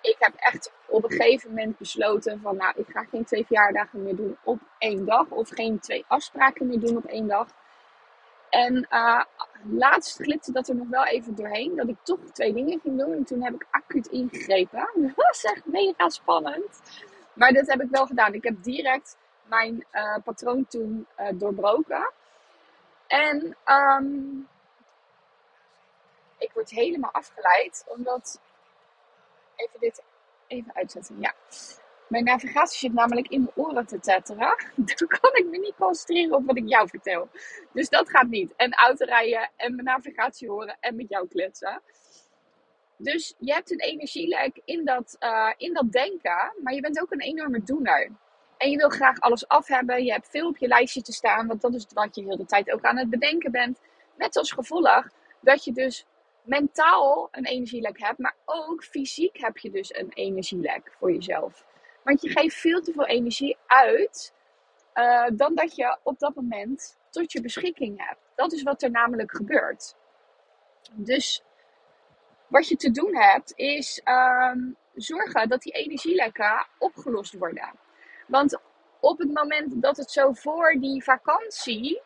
Ik 0.00 0.16
heb 0.18 0.34
echt 0.36 0.72
op 0.86 1.04
een 1.04 1.10
gegeven 1.10 1.48
moment 1.50 1.78
besloten 1.78 2.40
van 2.40 2.56
nou, 2.56 2.72
ik 2.76 2.86
ga 2.88 3.04
geen 3.04 3.24
twee 3.24 3.46
verjaardagen 3.46 4.02
meer 4.02 4.16
doen 4.16 4.36
op 4.42 4.58
één 4.78 5.06
dag. 5.06 5.28
Of 5.28 5.48
geen 5.48 5.80
twee 5.80 6.04
afspraken 6.08 6.66
meer 6.66 6.80
doen 6.80 6.96
op 6.96 7.04
één 7.04 7.28
dag. 7.28 7.48
En 8.50 8.86
uh, 8.90 9.22
laatst 9.70 10.22
glipte 10.22 10.52
dat 10.52 10.68
er 10.68 10.74
nog 10.74 10.88
wel 10.88 11.04
even 11.04 11.34
doorheen. 11.34 11.76
Dat 11.76 11.88
ik 11.88 11.96
toch 12.02 12.18
twee 12.32 12.54
dingen 12.54 12.80
ging 12.80 12.98
doen. 12.98 13.12
En 13.12 13.24
toen 13.24 13.42
heb 13.42 13.54
ik 13.54 13.66
acuut 13.70 14.06
ingegrepen. 14.06 14.88
Dat 15.02 15.12
was 15.14 15.44
echt 15.44 15.64
mega 15.64 16.08
spannend. 16.08 16.80
Maar 17.32 17.52
dat 17.52 17.66
heb 17.66 17.80
ik 17.80 17.90
wel 17.90 18.06
gedaan. 18.06 18.34
Ik 18.34 18.44
heb 18.44 18.62
direct 18.62 19.16
mijn 19.42 19.86
uh, 19.92 20.16
patroon 20.24 20.66
toen 20.66 21.06
doorbroken. 21.34 22.12
En 23.06 23.56
um, 23.66 24.48
ik 26.44 26.52
word 26.52 26.70
helemaal 26.70 27.10
afgeleid. 27.12 27.84
Omdat. 27.88 28.40
Even 29.56 29.80
dit 29.80 30.02
even 30.46 30.74
uitzetten. 30.74 31.20
Ja. 31.20 31.34
Mijn 32.08 32.24
navigatie 32.24 32.78
zit 32.78 32.92
namelijk 32.92 33.28
in 33.28 33.40
mijn 33.40 33.68
oren 33.68 33.86
te 33.86 34.00
tetteren. 34.00 34.56
Dan 34.96 35.08
kan 35.08 35.34
ik 35.34 35.46
me 35.50 35.58
niet 35.58 35.74
concentreren 35.78 36.36
op 36.36 36.46
wat 36.46 36.56
ik 36.56 36.68
jou 36.68 36.88
vertel. 36.88 37.28
Dus 37.72 37.88
dat 37.88 38.10
gaat 38.10 38.28
niet. 38.28 38.52
En 38.56 38.72
autorijden 38.72 39.50
en 39.56 39.74
mijn 39.74 39.86
navigatie 39.86 40.48
horen 40.48 40.76
en 40.80 40.96
met 40.96 41.08
jou 41.08 41.28
kletsen. 41.28 41.82
Dus 42.96 43.34
je 43.38 43.52
hebt 43.52 43.70
een 43.70 43.80
energielek 43.80 44.60
in 44.64 44.84
dat, 44.84 45.16
uh, 45.20 45.52
in 45.56 45.72
dat 45.74 45.92
denken. 45.92 46.52
Maar 46.62 46.74
je 46.74 46.80
bent 46.80 47.00
ook 47.00 47.12
een 47.12 47.20
enorme 47.20 47.62
doener. 47.62 48.10
En 48.56 48.70
je 48.70 48.76
wil 48.76 48.88
graag 48.88 49.20
alles 49.20 49.48
af 49.48 49.66
hebben. 49.66 50.04
Je 50.04 50.12
hebt 50.12 50.28
veel 50.30 50.48
op 50.48 50.56
je 50.56 50.68
lijstje 50.68 51.02
te 51.02 51.12
staan. 51.12 51.46
Want 51.46 51.60
dat 51.60 51.74
is 51.74 51.86
wat 51.94 52.14
je 52.14 52.22
de 52.22 52.28
hele 52.28 52.46
tijd 52.46 52.70
ook 52.70 52.84
aan 52.84 52.98
het 52.98 53.10
bedenken 53.10 53.50
bent. 53.50 53.80
Met 54.16 54.36
als 54.36 54.52
gevolg 54.52 55.08
dat 55.40 55.64
je 55.64 55.72
dus 55.72 56.06
mentaal 56.44 57.28
een 57.30 57.46
energielek 57.46 58.00
hebt, 58.00 58.18
maar 58.18 58.36
ook 58.44 58.84
fysiek 58.84 59.40
heb 59.40 59.58
je 59.58 59.70
dus 59.70 59.94
een 59.94 60.10
energielek 60.12 60.92
voor 60.98 61.12
jezelf. 61.12 61.66
Want 62.02 62.22
je 62.22 62.28
geeft 62.28 62.56
veel 62.56 62.82
te 62.82 62.92
veel 62.92 63.06
energie 63.06 63.56
uit 63.66 64.32
uh, 64.94 65.26
dan 65.32 65.54
dat 65.54 65.76
je 65.76 65.98
op 66.02 66.18
dat 66.18 66.34
moment 66.34 66.98
tot 67.10 67.32
je 67.32 67.40
beschikking 67.40 68.06
hebt. 68.06 68.20
Dat 68.34 68.52
is 68.52 68.62
wat 68.62 68.82
er 68.82 68.90
namelijk 68.90 69.36
gebeurt. 69.36 69.94
Dus 70.92 71.42
wat 72.46 72.68
je 72.68 72.76
te 72.76 72.90
doen 72.90 73.16
hebt, 73.16 73.52
is 73.56 74.02
um, 74.04 74.76
zorgen 74.94 75.48
dat 75.48 75.62
die 75.62 75.72
energielekken 75.72 76.66
opgelost 76.78 77.32
worden. 77.32 77.70
Want 78.26 78.60
op 79.00 79.18
het 79.18 79.32
moment 79.32 79.82
dat 79.82 79.96
het 79.96 80.10
zo 80.10 80.32
voor 80.32 80.76
die 80.80 81.04
vakantie 81.04 82.00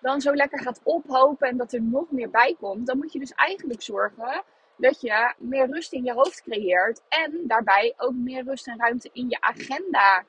dan 0.00 0.20
zo 0.20 0.34
lekker 0.34 0.60
gaat 0.60 0.80
ophopen 0.82 1.48
en 1.48 1.56
dat 1.56 1.72
er 1.72 1.82
nog 1.82 2.10
meer 2.10 2.30
bij 2.30 2.56
komt, 2.60 2.86
dan 2.86 2.96
moet 2.96 3.12
je 3.12 3.18
dus 3.18 3.32
eigenlijk 3.34 3.82
zorgen 3.82 4.42
dat 4.76 5.00
je 5.00 5.34
meer 5.38 5.66
rust 5.66 5.92
in 5.92 6.04
je 6.04 6.12
hoofd 6.12 6.42
creëert 6.42 7.02
en 7.08 7.40
daarbij 7.46 7.94
ook 7.96 8.14
meer 8.14 8.44
rust 8.44 8.66
en 8.66 8.78
ruimte 8.78 9.10
in 9.12 9.28
je 9.28 9.40
agenda 9.40 10.24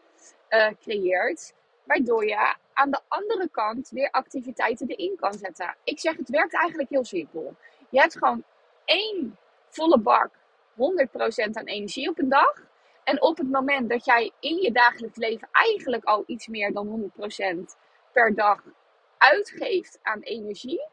uh, 0.49 0.67
creëert, 0.79 1.53
waardoor 1.83 2.25
je 2.25 2.55
aan 2.73 2.91
de 2.91 2.99
andere 3.07 3.49
kant 3.49 3.89
weer 3.89 4.11
activiteiten 4.11 4.87
erin 4.87 5.15
kan 5.15 5.33
zetten. 5.33 5.75
Ik 5.83 5.99
zeg, 5.99 6.17
het 6.17 6.29
werkt 6.29 6.53
eigenlijk 6.53 6.89
heel 6.89 7.05
simpel. 7.05 7.55
Je 7.89 7.99
hebt 7.99 8.17
gewoon 8.17 8.43
één 8.85 9.37
volle 9.69 9.99
bak 9.99 10.29
100% 10.73 10.77
aan 11.51 11.65
energie 11.65 12.09
op 12.09 12.19
een 12.19 12.29
dag. 12.29 12.65
En 13.03 13.21
op 13.21 13.37
het 13.37 13.51
moment 13.51 13.89
dat 13.89 14.05
jij 14.05 14.31
in 14.39 14.55
je 14.55 14.71
dagelijks 14.71 15.17
leven 15.17 15.47
eigenlijk 15.51 16.03
al 16.03 16.23
iets 16.25 16.47
meer 16.47 16.73
dan 16.73 17.11
100% 17.19 17.77
per 18.11 18.35
dag 18.35 18.63
uitgeeft 19.17 19.99
aan 20.01 20.19
energie. 20.19 20.87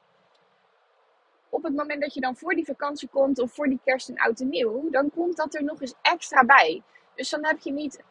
Op 1.48 1.62
het 1.62 1.74
moment 1.74 2.00
dat 2.00 2.14
je 2.14 2.20
dan 2.20 2.36
voor 2.36 2.54
die 2.54 2.64
vakantie 2.64 3.08
komt 3.08 3.38
of 3.38 3.52
voor 3.52 3.68
die 3.68 3.80
kerst 3.84 4.08
en 4.08 4.18
oud 4.18 4.40
en 4.40 4.48
nieuw, 4.48 4.90
dan 4.90 5.10
komt 5.10 5.36
dat 5.36 5.54
er 5.54 5.64
nog 5.64 5.80
eens 5.80 5.94
extra 6.02 6.44
bij. 6.44 6.82
Dus 7.14 7.30
dan 7.30 7.44
heb 7.44 7.60
je 7.60 7.72
niet 7.72 8.02
120% 8.02 8.04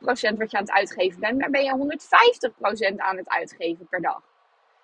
wat 0.00 0.20
je 0.20 0.28
aan 0.28 0.38
het 0.38 0.70
uitgeven 0.70 1.20
bent, 1.20 1.38
maar 1.38 1.50
ben 1.50 1.64
je 1.64 1.98
150% 2.94 2.96
aan 2.96 3.16
het 3.16 3.28
uitgeven 3.28 3.86
per 3.86 4.00
dag. 4.00 4.22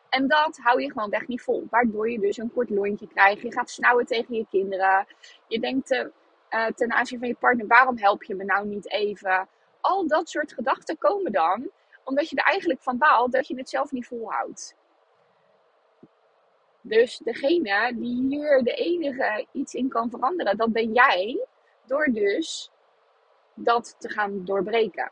En 0.08 0.28
dat 0.28 0.58
hou 0.62 0.82
je 0.82 0.92
gewoon 0.92 1.10
weg 1.10 1.26
niet 1.26 1.42
vol. 1.42 1.66
Waardoor 1.70 2.10
je 2.10 2.18
dus 2.18 2.36
een 2.36 2.52
kort 2.52 2.70
lontje 2.70 3.08
krijgt. 3.08 3.42
Je 3.42 3.52
gaat 3.52 3.70
snauwen 3.70 4.06
tegen 4.06 4.34
je 4.34 4.46
kinderen. 4.50 5.06
Je 5.46 5.60
denkt 5.60 5.90
uh, 5.90 6.66
ten 6.66 6.92
aanzien 6.92 7.18
van 7.18 7.28
je 7.28 7.34
partner, 7.34 7.66
waarom 7.66 7.98
help 7.98 8.22
je 8.22 8.34
me 8.34 8.44
nou 8.44 8.66
niet 8.66 8.90
even? 8.90 9.48
Al 9.80 10.06
dat 10.06 10.28
soort 10.28 10.52
gedachten 10.52 10.98
komen 10.98 11.32
dan 11.32 11.70
omdat 12.08 12.28
je 12.28 12.36
er 12.36 12.44
eigenlijk 12.44 12.82
van 12.82 12.98
baalt 12.98 13.32
dat 13.32 13.46
je 13.46 13.56
het 13.56 13.68
zelf 13.68 13.92
niet 13.92 14.06
volhoudt. 14.06 14.76
Dus 16.80 17.18
degene 17.18 17.92
die 17.96 18.26
hier 18.28 18.62
de 18.62 18.72
enige 18.72 19.46
iets 19.52 19.74
in 19.74 19.88
kan 19.88 20.10
veranderen, 20.10 20.56
dat 20.56 20.72
ben 20.72 20.92
jij. 20.92 21.46
Door 21.86 22.04
dus 22.04 22.70
dat 23.54 23.94
te 23.98 24.08
gaan 24.08 24.44
doorbreken. 24.44 25.10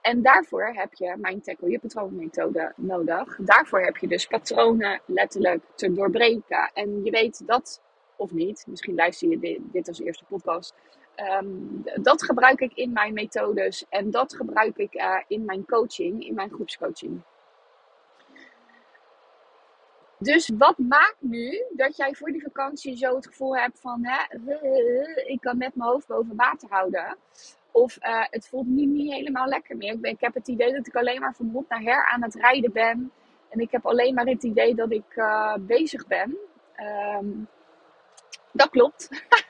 En 0.00 0.22
daarvoor 0.22 0.66
heb 0.66 0.94
je 0.94 1.16
mijn 1.16 1.40
tackle 1.40 1.70
je 1.70 1.78
patroonmethode 1.78 2.72
nodig. 2.76 3.36
Daarvoor 3.40 3.80
heb 3.80 3.96
je 3.96 4.08
dus 4.08 4.26
patronen 4.26 5.00
letterlijk 5.06 5.64
te 5.74 5.92
doorbreken. 5.92 6.70
En 6.74 7.04
je 7.04 7.10
weet 7.10 7.46
dat, 7.46 7.82
of 8.16 8.32
niet, 8.32 8.64
misschien 8.68 8.94
luister 8.94 9.28
je 9.28 9.60
dit, 9.72 9.88
als 9.88 10.00
eerste 10.00 10.24
podcast. 10.24 10.74
Ehm, 11.18 11.46
dat 12.02 12.22
gebruik 12.22 12.60
ik 12.60 12.72
in 12.74 12.92
mijn 12.92 13.12
methodes 13.12 13.84
en 13.88 14.10
dat 14.10 14.34
gebruik 14.34 14.76
ik 14.76 14.94
uh, 14.94 15.16
in 15.26 15.44
mijn 15.44 15.64
coaching, 15.66 16.26
in 16.26 16.34
mijn 16.34 16.50
groepscoaching. 16.50 17.20
Dus 20.18 20.50
wat 20.58 20.78
maakt 20.78 21.16
nu 21.18 21.64
dat 21.70 21.96
jij 21.96 22.14
voor 22.14 22.32
die 22.32 22.42
vakantie 22.42 22.96
zo 22.96 23.14
het 23.14 23.26
gevoel 23.26 23.56
hebt 23.56 23.80
van, 23.80 24.00
hè, 24.02 24.36
ik 25.32 25.40
kan 25.40 25.58
net 25.58 25.74
mijn 25.74 25.90
hoofd 25.90 26.06
boven 26.06 26.36
water 26.36 26.68
houden. 26.70 27.16
Of 27.70 27.98
uh, 28.02 28.24
het 28.30 28.48
voelt 28.48 28.66
nu 28.66 28.86
niet 28.86 29.12
helemaal 29.12 29.46
lekker 29.46 29.76
meer. 29.76 29.98
Ik, 30.00 30.20
heb 30.20 30.34
het 30.34 30.48
idee 30.48 30.72
dat 30.72 30.86
ik 30.86 30.96
alleen 30.96 31.20
maar 31.20 31.34
van 31.34 31.50
hot 31.52 31.68
naar 31.68 31.82
her 31.82 32.06
aan 32.06 32.22
het 32.22 32.34
rijden 32.34 32.72
ben. 32.72 33.12
En 33.48 33.60
ik 33.60 33.70
heb 33.70 33.86
alleen 33.86 34.14
maar 34.14 34.26
het 34.26 34.42
idee 34.42 34.74
dat 34.74 34.92
ik 34.92 35.16
uh, 35.16 35.54
bezig 35.60 36.06
ben. 36.06 36.36
Um, 37.20 37.48
dat 38.52 38.70
klopt. 38.70 39.08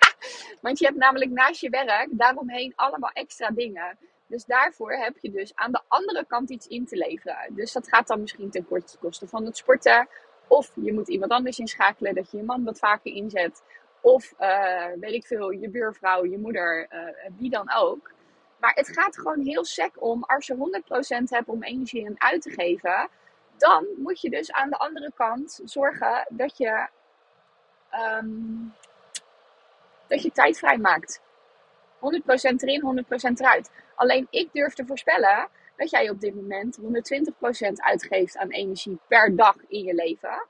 Want 0.61 0.79
je 0.79 0.85
hebt 0.85 0.99
namelijk 0.99 1.31
naast 1.31 1.61
je 1.61 1.71
werk 1.71 2.09
daaromheen 2.11 2.73
allemaal 2.77 3.11
extra 3.13 3.51
dingen. 3.51 3.99
Dus 4.27 4.45
daarvoor 4.45 4.93
heb 4.93 5.17
je 5.21 5.31
dus 5.31 5.55
aan 5.55 5.73
de 5.73 5.81
andere 5.89 6.25
kant 6.27 6.51
iets 6.51 6.67
in 6.67 6.87
te 6.87 6.97
leveren. 6.97 7.55
Dus 7.55 7.73
dat 7.73 7.89
gaat 7.89 8.07
dan 8.07 8.21
misschien 8.21 8.51
ten 8.51 8.67
koste 9.01 9.29
van 9.29 9.45
het 9.45 9.57
sporten. 9.57 10.09
Of 10.49 10.73
je 10.75 10.93
moet 10.93 11.09
iemand 11.09 11.33
anders 11.33 11.59
inschakelen, 11.59 12.15
dat 12.15 12.31
je 12.31 12.37
je 12.37 12.43
man 12.43 12.65
wat 12.65 12.79
vaker 12.79 13.13
inzet. 13.13 13.63
Of 14.01 14.35
uh, 14.41 14.87
weet 15.01 15.13
ik 15.13 15.27
veel, 15.27 15.51
je 15.51 15.69
buurvrouw, 15.69 16.25
je 16.25 16.39
moeder, 16.39 16.87
uh, 16.93 17.31
wie 17.39 17.51
dan 17.51 17.73
ook. 17.75 18.11
Maar 18.61 18.73
het 18.75 18.89
gaat 18.89 19.19
gewoon 19.19 19.41
heel 19.41 19.65
sec 19.65 19.91
om, 20.03 20.25
als 20.25 20.47
je 20.47 20.83
100% 21.25 21.29
hebt 21.29 21.49
om 21.49 21.63
energie 21.63 22.05
in 22.05 22.15
uit 22.19 22.43
te 22.43 22.51
geven, 22.51 23.09
dan 23.57 23.87
moet 23.97 24.21
je 24.21 24.31
dus 24.31 24.53
aan 24.53 24.71
de 24.71 24.77
andere 24.77 25.13
kant 25.15 25.61
zorgen 25.65 26.27
dat 26.29 26.57
je, 26.57 26.89
um, 28.21 28.75
dat 30.09 30.23
je 30.23 30.33
tijd 30.33 30.59
vrijmaakt. 30.59 31.21
100% 31.99 32.01
erin, 32.01 33.05
100% 33.05 33.41
eruit. 33.41 33.71
Alleen 33.95 34.27
ik 34.31 34.49
durf 34.53 34.75
te 34.75 34.87
voorspellen 34.87 35.49
dat 35.77 35.91
jij 35.91 36.11
op 36.11 36.21
dit 36.21 36.35
moment 36.35 36.79
120% 36.81 36.83
uitgeeft 37.75 38.37
aan 38.37 38.51
energie 38.51 38.99
per 39.09 39.37
dag 39.37 39.57
in 39.69 39.85
je 39.85 39.95
leven. 39.95 40.47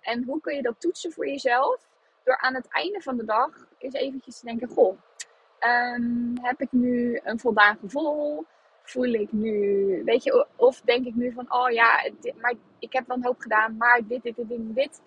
En 0.00 0.24
hoe 0.24 0.40
kun 0.40 0.54
je 0.54 0.62
dat 0.62 0.80
toetsen 0.80 1.12
voor 1.12 1.28
jezelf? 1.28 1.88
Door 2.24 2.38
aan 2.38 2.54
het 2.54 2.68
einde 2.68 3.00
van 3.00 3.16
de 3.16 3.24
dag 3.24 3.66
eens 3.78 3.94
eventjes 3.94 4.38
te 4.38 4.46
denken: 4.46 4.68
Goh, 4.68 4.98
um, 5.60 6.34
heb 6.42 6.60
ik 6.60 6.72
nu 6.72 7.20
een 7.22 7.38
voldaan 7.38 7.78
gevoel? 7.80 8.44
Voel 8.82 9.12
ik 9.12 9.32
nu, 9.32 10.02
weet 10.04 10.24
je, 10.24 10.46
of 10.56 10.80
denk 10.80 11.06
ik 11.06 11.14
nu 11.14 11.32
van: 11.32 11.52
Oh 11.52 11.70
ja, 11.70 12.10
maar 12.40 12.54
ik 12.78 12.92
heb 12.92 13.06
wel 13.06 13.16
een 13.16 13.24
hoop 13.24 13.40
gedaan, 13.40 13.76
maar 13.76 14.00
dit, 14.06 14.22
dit, 14.22 14.36
dit, 14.36 14.48
dit, 14.48 14.74
dit 14.74 15.00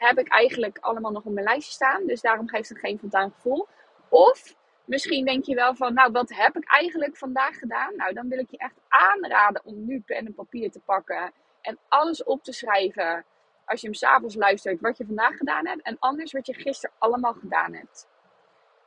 heb 0.00 0.18
ik 0.18 0.28
eigenlijk 0.28 0.78
allemaal 0.80 1.10
nog 1.10 1.24
op 1.24 1.32
mijn 1.32 1.46
lijstje 1.46 1.72
staan. 1.72 2.06
Dus 2.06 2.20
daarom 2.20 2.48
geeft 2.48 2.68
het 2.68 2.78
geen 2.78 2.98
voldaan 2.98 3.32
gevoel. 3.32 3.66
Of 4.08 4.54
Misschien 4.90 5.24
denk 5.24 5.44
je 5.44 5.54
wel 5.54 5.74
van, 5.74 5.94
nou, 5.94 6.12
wat 6.12 6.34
heb 6.34 6.56
ik 6.56 6.64
eigenlijk 6.64 7.16
vandaag 7.16 7.58
gedaan? 7.58 7.96
Nou, 7.96 8.12
dan 8.14 8.28
wil 8.28 8.38
ik 8.38 8.50
je 8.50 8.58
echt 8.58 8.80
aanraden 8.88 9.64
om 9.64 9.86
nu 9.86 10.00
pen 10.00 10.26
en 10.26 10.34
papier 10.34 10.70
te 10.70 10.80
pakken 10.80 11.32
en 11.60 11.78
alles 11.88 12.24
op 12.24 12.42
te 12.42 12.52
schrijven. 12.52 13.24
Als 13.64 13.80
je 13.80 13.86
hem 13.86 13.96
s'avonds 13.96 14.34
luistert, 14.34 14.80
wat 14.80 14.98
je 14.98 15.06
vandaag 15.06 15.36
gedaan 15.36 15.66
hebt 15.66 15.82
en 15.82 15.96
anders 15.98 16.32
wat 16.32 16.46
je 16.46 16.54
gisteren 16.54 16.96
allemaal 16.98 17.32
gedaan 17.32 17.74
hebt. 17.74 18.08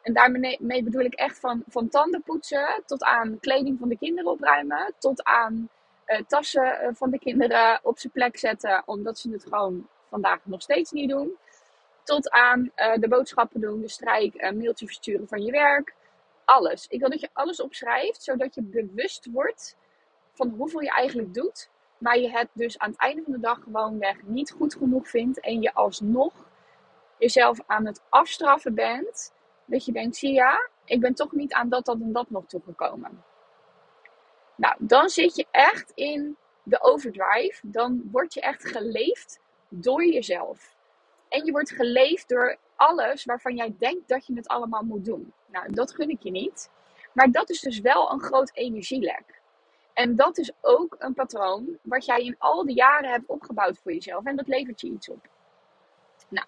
En 0.01 0.13
daarmee 0.13 0.83
bedoel 0.83 1.03
ik 1.03 1.13
echt 1.13 1.39
van, 1.39 1.63
van 1.67 1.89
tanden 1.89 2.23
poetsen 2.23 2.83
tot 2.85 3.03
aan 3.03 3.39
kleding 3.39 3.79
van 3.79 3.89
de 3.89 3.97
kinderen 3.97 4.31
opruimen, 4.31 4.93
tot 4.99 5.23
aan 5.23 5.69
uh, 6.05 6.19
tassen 6.27 6.79
eh, 6.79 6.89
van 6.93 7.09
de 7.09 7.19
kinderen 7.19 7.79
op 7.83 7.99
zijn 7.99 8.13
plek 8.13 8.37
zetten, 8.37 8.83
omdat 8.85 9.19
ze 9.19 9.31
het 9.31 9.43
gewoon 9.43 9.87
vandaag 10.13 10.39
nog 10.43 10.61
steeds 10.61 10.91
niet 10.91 11.09
doen. 11.09 11.37
Tot 12.03 12.29
aan 12.29 12.71
uh, 12.75 12.93
de 12.95 13.07
boodschappen 13.07 13.61
doen, 13.61 13.81
de 13.81 13.87
strijk, 13.87 14.33
een 14.37 14.57
mailtje 14.57 14.85
versturen 14.85 15.27
van 15.27 15.41
je 15.43 15.51
werk. 15.51 15.93
Alles. 16.45 16.87
Ik 16.87 16.99
wil 16.99 17.09
dat 17.09 17.19
je 17.19 17.29
alles 17.33 17.61
opschrijft, 17.61 18.23
zodat 18.23 18.55
je 18.55 18.61
bewust 18.61 19.31
wordt 19.31 19.75
van 20.33 20.49
hoeveel 20.49 20.81
je 20.81 20.91
eigenlijk 20.91 21.33
doet. 21.33 21.69
Maar 21.97 22.17
je 22.17 22.29
het 22.29 22.47
dus 22.53 22.79
aan 22.79 22.89
het 22.89 22.99
einde 22.99 23.23
van 23.23 23.33
de 23.33 23.39
dag 23.39 23.59
gewoon 23.63 23.99
weg 23.99 24.23
niet 24.23 24.51
goed 24.51 24.75
genoeg 24.75 25.09
vindt. 25.09 25.39
En 25.39 25.61
je 25.61 25.73
alsnog 25.73 26.33
jezelf 27.17 27.59
aan 27.65 27.85
het 27.85 28.01
afstraffen 28.09 28.73
bent. 28.73 29.33
Dat 29.65 29.85
je 29.85 29.91
denkt, 29.91 30.15
zie 30.15 30.33
ja, 30.33 30.69
ik 30.85 30.99
ben 30.99 31.13
toch 31.13 31.31
niet 31.31 31.53
aan 31.53 31.69
dat, 31.69 31.85
dat 31.85 31.99
en 31.99 32.11
dat 32.11 32.29
nog 32.29 32.45
toegekomen. 32.45 33.23
Nou, 34.55 34.75
dan 34.79 35.09
zit 35.09 35.35
je 35.35 35.45
echt 35.51 35.91
in 35.95 36.37
de 36.63 36.81
overdrive. 36.81 37.59
Dan 37.61 38.01
word 38.11 38.33
je 38.33 38.41
echt 38.41 38.67
geleefd 38.67 39.39
door 39.81 40.05
jezelf. 40.05 40.75
En 41.29 41.45
je 41.45 41.51
wordt 41.51 41.71
geleefd 41.71 42.29
door 42.29 42.57
alles 42.75 43.25
waarvan 43.25 43.55
jij 43.55 43.75
denkt 43.77 44.07
dat 44.07 44.25
je 44.25 44.33
het 44.35 44.47
allemaal 44.47 44.83
moet 44.83 45.05
doen. 45.05 45.33
Nou, 45.45 45.73
dat 45.73 45.93
gun 45.93 46.09
ik 46.09 46.23
je 46.23 46.31
niet. 46.31 46.69
Maar 47.13 47.31
dat 47.31 47.49
is 47.49 47.59
dus 47.59 47.79
wel 47.79 48.11
een 48.11 48.21
groot 48.21 48.51
energielek. 48.53 49.41
En 49.93 50.15
dat 50.15 50.37
is 50.37 50.51
ook 50.61 50.95
een 50.99 51.13
patroon 51.13 51.77
wat 51.81 52.05
jij 52.05 52.23
in 52.23 52.35
al 52.37 52.65
die 52.65 52.75
jaren 52.75 53.09
hebt 53.09 53.27
opgebouwd 53.27 53.77
voor 53.77 53.93
jezelf. 53.93 54.25
En 54.25 54.35
dat 54.35 54.47
levert 54.47 54.81
je 54.81 54.89
iets 54.89 55.09
op. 55.09 55.27
Nou, 56.29 56.47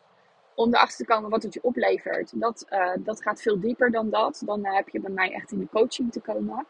om 0.56 0.74
erachter 0.74 1.06
te 1.06 1.14
komen 1.14 1.30
wat 1.30 1.44
het 1.44 1.54
je 1.54 1.64
oplevert, 1.64 2.40
dat, 2.40 2.66
uh, 2.70 2.92
dat 3.00 3.22
gaat 3.22 3.42
veel 3.42 3.60
dieper 3.60 3.92
dan 3.92 4.10
dat. 4.10 4.42
Dan 4.46 4.66
heb 4.66 4.90
je 4.90 5.00
bij 5.00 5.12
mij 5.12 5.32
echt 5.32 5.52
in 5.52 5.60
de 5.60 5.68
coaching 5.72 6.12
te 6.12 6.20
komen. 6.20 6.68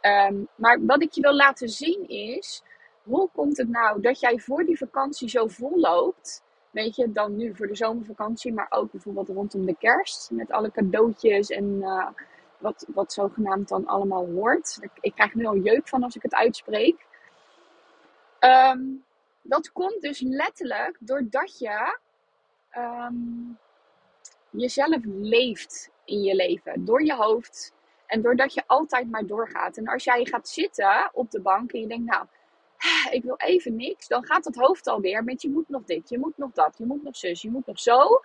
Um, 0.00 0.48
maar 0.54 0.84
wat 0.86 1.02
ik 1.02 1.12
je 1.12 1.20
wil 1.20 1.34
laten 1.34 1.68
zien 1.68 2.08
is, 2.08 2.62
hoe 3.02 3.28
komt 3.32 3.56
het 3.56 3.68
nou 3.68 4.00
dat 4.00 4.20
jij 4.20 4.38
voor 4.38 4.64
die 4.64 4.78
vakantie 4.78 5.28
zo 5.28 5.46
vol 5.46 5.78
loopt 5.80 6.42
Weet 6.72 6.96
je, 6.96 7.12
dan 7.12 7.36
nu 7.36 7.56
voor 7.56 7.66
de 7.66 7.74
zomervakantie, 7.74 8.52
maar 8.52 8.66
ook 8.70 8.90
bijvoorbeeld 8.90 9.28
rondom 9.28 9.66
de 9.66 9.76
kerst. 9.78 10.30
Met 10.30 10.50
alle 10.50 10.70
cadeautjes 10.70 11.48
en 11.48 11.64
uh, 11.64 12.08
wat, 12.58 12.86
wat 12.94 13.12
zogenaamd 13.12 13.68
dan 13.68 13.86
allemaal 13.86 14.26
hoort. 14.26 14.78
Ik, 15.00 15.14
krijg 15.14 15.34
nu 15.34 15.44
al 15.44 15.56
jeuk 15.56 15.88
van 15.88 16.02
als 16.02 16.16
ik 16.16 16.22
het 16.22 16.34
uitspreek. 16.34 17.06
Um, 18.40 19.04
dat 19.42 19.72
komt 19.72 20.00
dus 20.00 20.20
letterlijk 20.20 20.96
doordat 21.00 21.58
je 21.58 21.98
um, 22.78 23.58
jezelf 24.50 25.00
leeft 25.04 25.90
in 26.04 26.22
je 26.22 26.34
leven. 26.34 26.84
Door 26.84 27.04
je 27.04 27.14
hoofd. 27.14 27.74
En 28.06 28.22
doordat 28.22 28.54
je 28.54 28.62
altijd 28.66 29.10
maar 29.10 29.26
doorgaat. 29.26 29.76
En 29.76 29.88
als 29.88 30.04
jij 30.04 30.24
gaat 30.24 30.48
zitten 30.48 31.10
op 31.12 31.30
de 31.30 31.40
bank 31.40 31.72
en 31.72 31.80
je 31.80 31.86
denkt, 31.86 32.10
nou, 32.10 32.26
ik 33.16 33.22
wil 33.22 33.36
even 33.36 33.76
niks, 33.76 34.08
dan 34.08 34.24
gaat 34.24 34.44
het 34.44 34.56
hoofd 34.56 34.86
alweer 34.86 35.24
met 35.24 35.42
je 35.42 35.50
moet 35.50 35.68
nog 35.68 35.84
dit, 35.84 36.08
je 36.08 36.18
moet 36.18 36.36
nog 36.36 36.52
dat, 36.52 36.74
je 36.78 36.86
moet 36.86 37.02
nog 37.02 37.16
zus, 37.16 37.42
je 37.42 37.50
moet 37.50 37.66
nog 37.66 37.80
zo. 37.80 38.20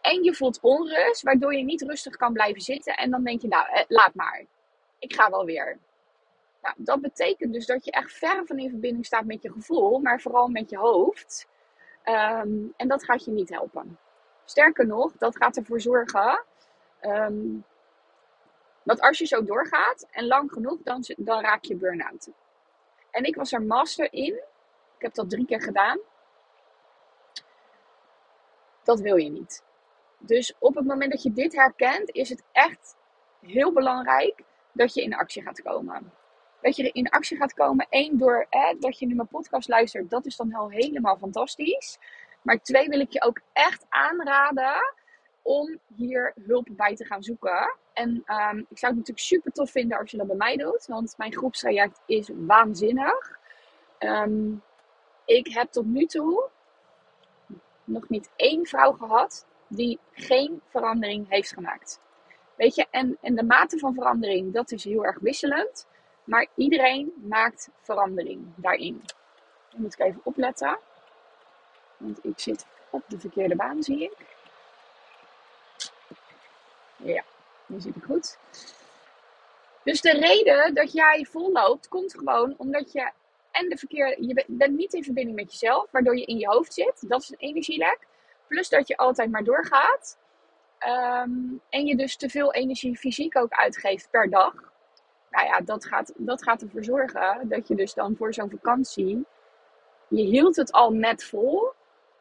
En 0.00 0.22
je 0.22 0.34
voelt 0.34 0.60
onrust, 0.60 1.22
waardoor 1.22 1.54
je 1.54 1.64
niet 1.64 1.82
rustig 1.82 2.16
kan 2.16 2.32
blijven 2.32 2.60
zitten. 2.60 2.96
En 2.96 3.10
dan 3.10 3.24
denk 3.24 3.42
je, 3.42 3.48
nou, 3.48 3.66
eh, 3.72 3.84
laat 3.88 4.14
maar. 4.14 4.44
Ik 4.98 5.14
ga 5.14 5.30
wel 5.30 5.44
weer. 5.44 5.78
Nou, 6.62 6.74
dat 6.78 7.00
betekent 7.00 7.52
dus 7.52 7.66
dat 7.66 7.84
je 7.84 7.90
echt 7.90 8.12
ver 8.12 8.46
van 8.46 8.58
in 8.58 8.70
verbinding 8.70 9.06
staat 9.06 9.24
met 9.24 9.42
je 9.42 9.52
gevoel, 9.52 9.98
maar 9.98 10.20
vooral 10.20 10.48
met 10.48 10.70
je 10.70 10.76
hoofd. 10.76 11.48
Um, 12.04 12.72
en 12.76 12.88
dat 12.88 13.04
gaat 13.04 13.24
je 13.24 13.30
niet 13.30 13.48
helpen. 13.48 13.98
Sterker 14.44 14.86
nog, 14.86 15.12
dat 15.12 15.36
gaat 15.36 15.56
ervoor 15.56 15.80
zorgen 15.80 16.44
um, 17.02 17.64
dat 18.82 19.00
als 19.00 19.18
je 19.18 19.26
zo 19.26 19.44
doorgaat 19.44 20.06
en 20.10 20.26
lang 20.26 20.52
genoeg, 20.52 20.78
dan, 20.82 21.04
dan 21.16 21.40
raak 21.40 21.64
je 21.64 21.76
burn-out. 21.76 22.28
En 23.18 23.24
ik 23.24 23.36
was 23.36 23.52
er 23.52 23.62
master 23.62 24.12
in. 24.12 24.34
Ik 24.96 25.02
heb 25.02 25.14
dat 25.14 25.30
drie 25.30 25.46
keer 25.46 25.62
gedaan. 25.62 25.98
Dat 28.82 29.00
wil 29.00 29.16
je 29.16 29.30
niet. 29.30 29.64
Dus 30.18 30.54
op 30.58 30.74
het 30.74 30.86
moment 30.86 31.10
dat 31.10 31.22
je 31.22 31.32
dit 31.32 31.54
herkent, 31.54 32.10
is 32.10 32.28
het 32.28 32.42
echt 32.52 32.96
heel 33.40 33.72
belangrijk 33.72 34.42
dat 34.72 34.94
je 34.94 35.02
in 35.02 35.14
actie 35.14 35.42
gaat 35.42 35.62
komen. 35.62 36.12
Dat 36.62 36.76
je 36.76 36.90
in 36.90 37.08
actie 37.08 37.36
gaat 37.36 37.54
komen. 37.54 37.86
Eén, 37.90 38.18
door 38.18 38.46
dat 38.78 38.98
je 38.98 39.06
nu 39.06 39.14
mijn 39.14 39.28
podcast 39.28 39.68
luistert. 39.68 40.10
Dat 40.10 40.26
is 40.26 40.36
dan 40.36 40.54
al 40.54 40.70
helemaal 40.70 41.16
fantastisch. 41.16 41.98
Maar 42.42 42.62
twee, 42.62 42.88
wil 42.88 43.00
ik 43.00 43.12
je 43.12 43.22
ook 43.22 43.40
echt 43.52 43.86
aanraden 43.88 44.94
om 45.48 45.78
hier 45.96 46.32
hulp 46.46 46.68
bij 46.70 46.96
te 46.96 47.04
gaan 47.04 47.22
zoeken. 47.22 47.76
En 47.92 48.22
ehm, 48.24 48.58
ik 48.58 48.78
zou 48.78 48.92
het 48.92 48.96
natuurlijk 48.96 49.18
super 49.18 49.52
tof 49.52 49.70
vinden 49.70 49.98
als 49.98 50.10
je 50.10 50.16
dat 50.16 50.26
bij 50.26 50.36
mij 50.36 50.56
doet, 50.56 50.86
want 50.86 51.14
mijn 51.16 51.32
groepstraject 51.32 52.00
is 52.06 52.30
waanzinnig. 52.34 53.38
Ehm, 53.98 54.52
ik 55.24 55.48
heb 55.48 55.72
tot 55.72 55.86
nu 55.86 56.06
toe 56.06 56.48
nog 57.84 58.08
niet 58.08 58.30
één 58.36 58.66
vrouw 58.66 58.92
gehad 58.92 59.46
die 59.66 59.98
geen 60.12 60.60
verandering 60.68 61.28
heeft 61.28 61.52
gemaakt. 61.52 62.00
Weet 62.54 62.74
je, 62.74 62.86
en, 62.90 63.18
en 63.20 63.34
de 63.34 63.44
mate 63.44 63.78
van 63.78 63.94
verandering, 63.94 64.52
dat 64.52 64.70
is 64.70 64.84
heel 64.84 65.04
erg 65.04 65.18
wisselend. 65.18 65.86
Maar 66.24 66.46
iedereen 66.54 67.12
maakt 67.28 67.70
verandering 67.80 68.46
daarin. 68.56 69.02
Dan 69.70 69.80
moet 69.80 69.92
ik 69.92 70.00
even 70.00 70.20
opletten. 70.24 70.78
Want 71.96 72.24
ik 72.24 72.38
zit 72.38 72.66
op 72.90 73.02
de 73.08 73.20
verkeerde 73.20 73.56
baan, 73.56 73.82
zie 73.82 74.02
ik. 74.02 74.37
Ja, 77.02 77.24
nu 77.66 77.80
zit 77.80 77.96
ik 77.96 78.02
goed. 78.02 78.38
Dus 79.84 80.00
de 80.00 80.10
reden 80.10 80.74
dat 80.74 80.92
jij 80.92 81.26
volloopt, 81.30 81.88
komt 81.88 82.14
gewoon 82.14 82.54
omdat 82.56 82.92
je 82.92 83.10
en 83.50 83.68
de 83.68 83.76
verkeerde, 83.76 84.26
je 84.26 84.44
bent 84.46 84.76
niet 84.76 84.92
in 84.92 85.04
verbinding 85.04 85.36
met 85.36 85.52
jezelf, 85.52 85.90
waardoor 85.90 86.16
je 86.16 86.24
in 86.24 86.38
je 86.38 86.46
hoofd 86.46 86.74
zit. 86.74 87.08
Dat 87.08 87.22
is 87.22 87.30
een 87.30 87.38
energielek. 87.38 87.98
Plus 88.46 88.68
dat 88.68 88.88
je 88.88 88.96
altijd 88.96 89.30
maar 89.30 89.44
doorgaat. 89.44 90.18
Ehm, 90.78 91.30
en 91.68 91.86
je 91.86 91.96
dus 91.96 92.16
te 92.16 92.28
veel 92.28 92.52
energie 92.52 92.98
fysiek 92.98 93.36
ook 93.36 93.52
uitgeeft 93.52 94.10
per 94.10 94.30
dag. 94.30 94.52
Nou 95.30 95.46
ja, 95.46 95.60
dat 95.60 95.84
gaat, 95.84 96.12
dat 96.16 96.42
gaat 96.42 96.62
ervoor 96.62 96.84
zorgen 96.84 97.48
dat 97.48 97.68
je 97.68 97.74
dus 97.74 97.94
dan 97.94 98.16
voor 98.16 98.34
zo'n 98.34 98.50
vakantie. 98.50 99.24
Je 100.08 100.22
hield 100.22 100.56
het 100.56 100.72
al 100.72 100.92
net 100.92 101.24
vol. 101.24 101.72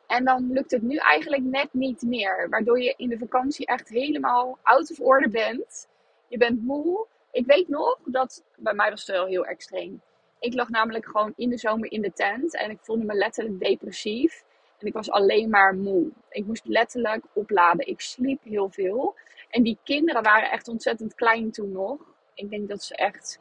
En 0.08 0.26
dan 0.26 0.52
lukt 0.52 0.72
het 0.72 0.82
nu 0.82 0.96
eigenlijk 0.96 1.44
net 1.44 1.74
niet 1.74 2.02
meer. 2.02 2.48
Waardoor 2.50 2.82
je 2.82 2.94
in 2.98 3.10
de 3.10 3.18
vakantie 3.18 3.66
echt 3.66 3.90
helemaal 3.90 4.58
out 4.62 4.92
of 4.92 5.00
order 5.00 5.30
bent. 5.30 5.88
Je 6.28 6.38
bent 6.38 6.64
moe. 6.64 7.06
Ik 7.32 7.46
weet 7.46 7.68
nog 7.68 8.00
dat, 8.06 8.44
bij 8.56 8.74
mij 8.74 8.90
was 8.90 9.06
het 9.06 9.16
wel 9.16 9.26
heel 9.26 9.46
extreem. 9.46 10.02
Ik 10.40 10.54
lag 10.54 10.70
namelijk 10.70 11.06
gewoon 11.06 11.34
in 11.36 11.50
de 11.50 11.58
zomer 11.58 11.92
in 11.92 12.02
de 12.02 12.14
tent. 12.14 12.56
En 12.56 12.70
ik 12.70 12.78
voelde 12.82 13.06
me 13.06 13.14
letterlijk 13.14 13.60
depressief. 13.60 14.44
En 14.78 14.88
ik 14.88 14.94
was 14.94 15.10
alleen 15.10 15.50
maar 15.50 15.76
moe. 15.76 16.12
Ik 16.30 16.46
moest 16.46 16.66
letterlijk 16.66 17.24
opladen. 17.34 17.88
Ik 17.88 18.02
sliep 18.02 18.44
heel 18.44 18.70
veel. 18.70 19.16
En 19.50 19.64
die 19.64 19.78
kinderen 19.84 20.24
waren 20.24 20.52
echt 20.52 20.68
ontzettend 20.68 21.16
klein 21.16 21.52
toen 21.52 21.72
nog. 21.72 22.00
Ik 22.34 22.50
denk 22.50 22.70
dat 22.70 22.84
ze 22.84 22.96
echt 22.96 23.40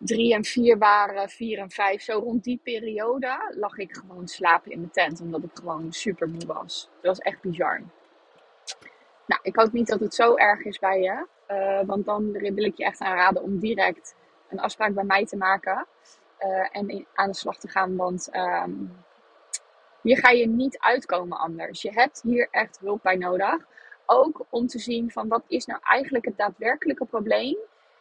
drie 0.00 0.34
en 0.34 0.44
vier 0.44 0.78
waren, 0.78 1.28
vier 1.28 1.58
en 1.58 1.70
vijf. 1.70 2.02
Zo 2.02 2.18
rond 2.18 2.44
die 2.44 2.60
periode 2.62 3.54
lag 3.56 3.78
ik 3.78 3.96
gewoon 3.96 4.28
slapen 4.28 4.70
in 4.70 4.78
mijn 4.78 4.90
tent. 4.90 5.20
Omdat 5.20 5.42
ik 5.42 5.50
gewoon 5.54 5.92
super 5.92 6.28
moe 6.28 6.46
was. 6.46 6.88
Dat 6.90 7.16
was 7.16 7.18
echt 7.18 7.40
bizar. 7.40 7.82
Nou, 9.26 9.40
ik 9.42 9.56
hoop 9.56 9.72
niet 9.72 9.86
dat 9.86 10.00
het 10.00 10.14
zo 10.14 10.34
erg 10.36 10.64
is 10.64 10.78
bij 10.78 11.00
je. 11.00 11.26
Uh, 11.48 11.80
want 11.86 12.04
dan 12.04 12.32
wil 12.32 12.64
ik 12.64 12.76
je 12.76 12.84
echt 12.84 13.00
aanraden 13.00 13.42
om 13.42 13.58
direct 13.58 14.14
een 14.48 14.60
afspraak 14.60 14.94
bij 14.94 15.04
mij 15.04 15.26
te 15.26 15.36
maken. 15.36 15.86
Uh, 16.40 16.68
en 16.72 17.06
aan 17.14 17.30
de 17.30 17.36
slag 17.36 17.58
te 17.58 17.68
gaan. 17.68 17.96
Want 17.96 18.28
um, 18.36 19.04
hier 20.02 20.18
ga 20.18 20.30
je 20.30 20.48
niet 20.48 20.78
uitkomen 20.78 21.38
anders. 21.38 21.82
Je 21.82 21.92
hebt 21.92 22.22
hier 22.22 22.48
echt 22.50 22.78
hulp 22.80 23.02
bij 23.02 23.16
nodig. 23.16 23.66
Ook 24.06 24.46
om 24.48 24.66
te 24.66 24.78
zien 24.78 25.10
van 25.10 25.28
wat 25.28 25.44
is 25.46 25.66
nou 25.66 25.80
eigenlijk 25.82 26.24
het 26.24 26.36
daadwerkelijke 26.36 27.04
probleem. 27.04 27.56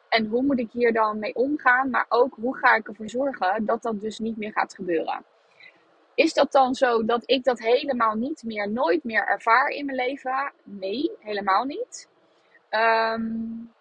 En 0.09 0.25
hoe 0.25 0.43
moet 0.43 0.59
ik 0.59 0.71
hier 0.71 0.93
dan 0.93 1.19
mee 1.19 1.35
omgaan? 1.35 1.89
Maar 1.89 2.05
ook 2.09 2.35
hoe 2.35 2.57
ga 2.57 2.75
ik 2.75 2.87
ervoor 2.87 3.09
zorgen 3.09 3.65
dat 3.65 3.81
dat 3.81 4.01
dus 4.01 4.19
niet 4.19 4.37
meer 4.37 4.51
gaat 4.51 4.75
gebeuren. 4.75 5.23
Is 6.13 6.33
dat 6.33 6.51
dan 6.51 6.75
zo 6.75 7.05
dat 7.05 7.23
ik 7.25 7.43
dat 7.43 7.59
helemaal 7.59 8.15
niet 8.15 8.43
meer, 8.43 8.71
nooit 8.71 9.03
meer 9.03 9.27
ervaar 9.27 9.69
in 9.69 9.85
mijn 9.85 9.97
leven? 9.97 10.51
Nee, 10.63 11.11
helemaal 11.19 11.63
niet. 11.63 12.07
Um, 12.69 13.73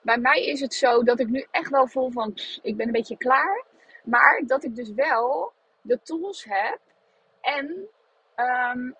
bij 0.00 0.18
mij 0.18 0.44
is 0.44 0.60
het 0.60 0.74
zo 0.74 1.02
dat 1.02 1.20
ik 1.20 1.28
nu 1.28 1.46
echt 1.50 1.70
wel 1.70 1.86
voel 1.86 2.10
van, 2.10 2.32
ik 2.62 2.76
ben 2.76 2.86
een 2.86 2.92
beetje 2.92 3.16
klaar. 3.16 3.64
Maar 4.04 4.42
dat 4.46 4.64
ik 4.64 4.76
dus 4.76 4.92
wel 4.92 5.52
de 5.80 6.00
tools 6.02 6.44
heb 6.48 6.78
en 7.40 7.88
um, 8.36 8.96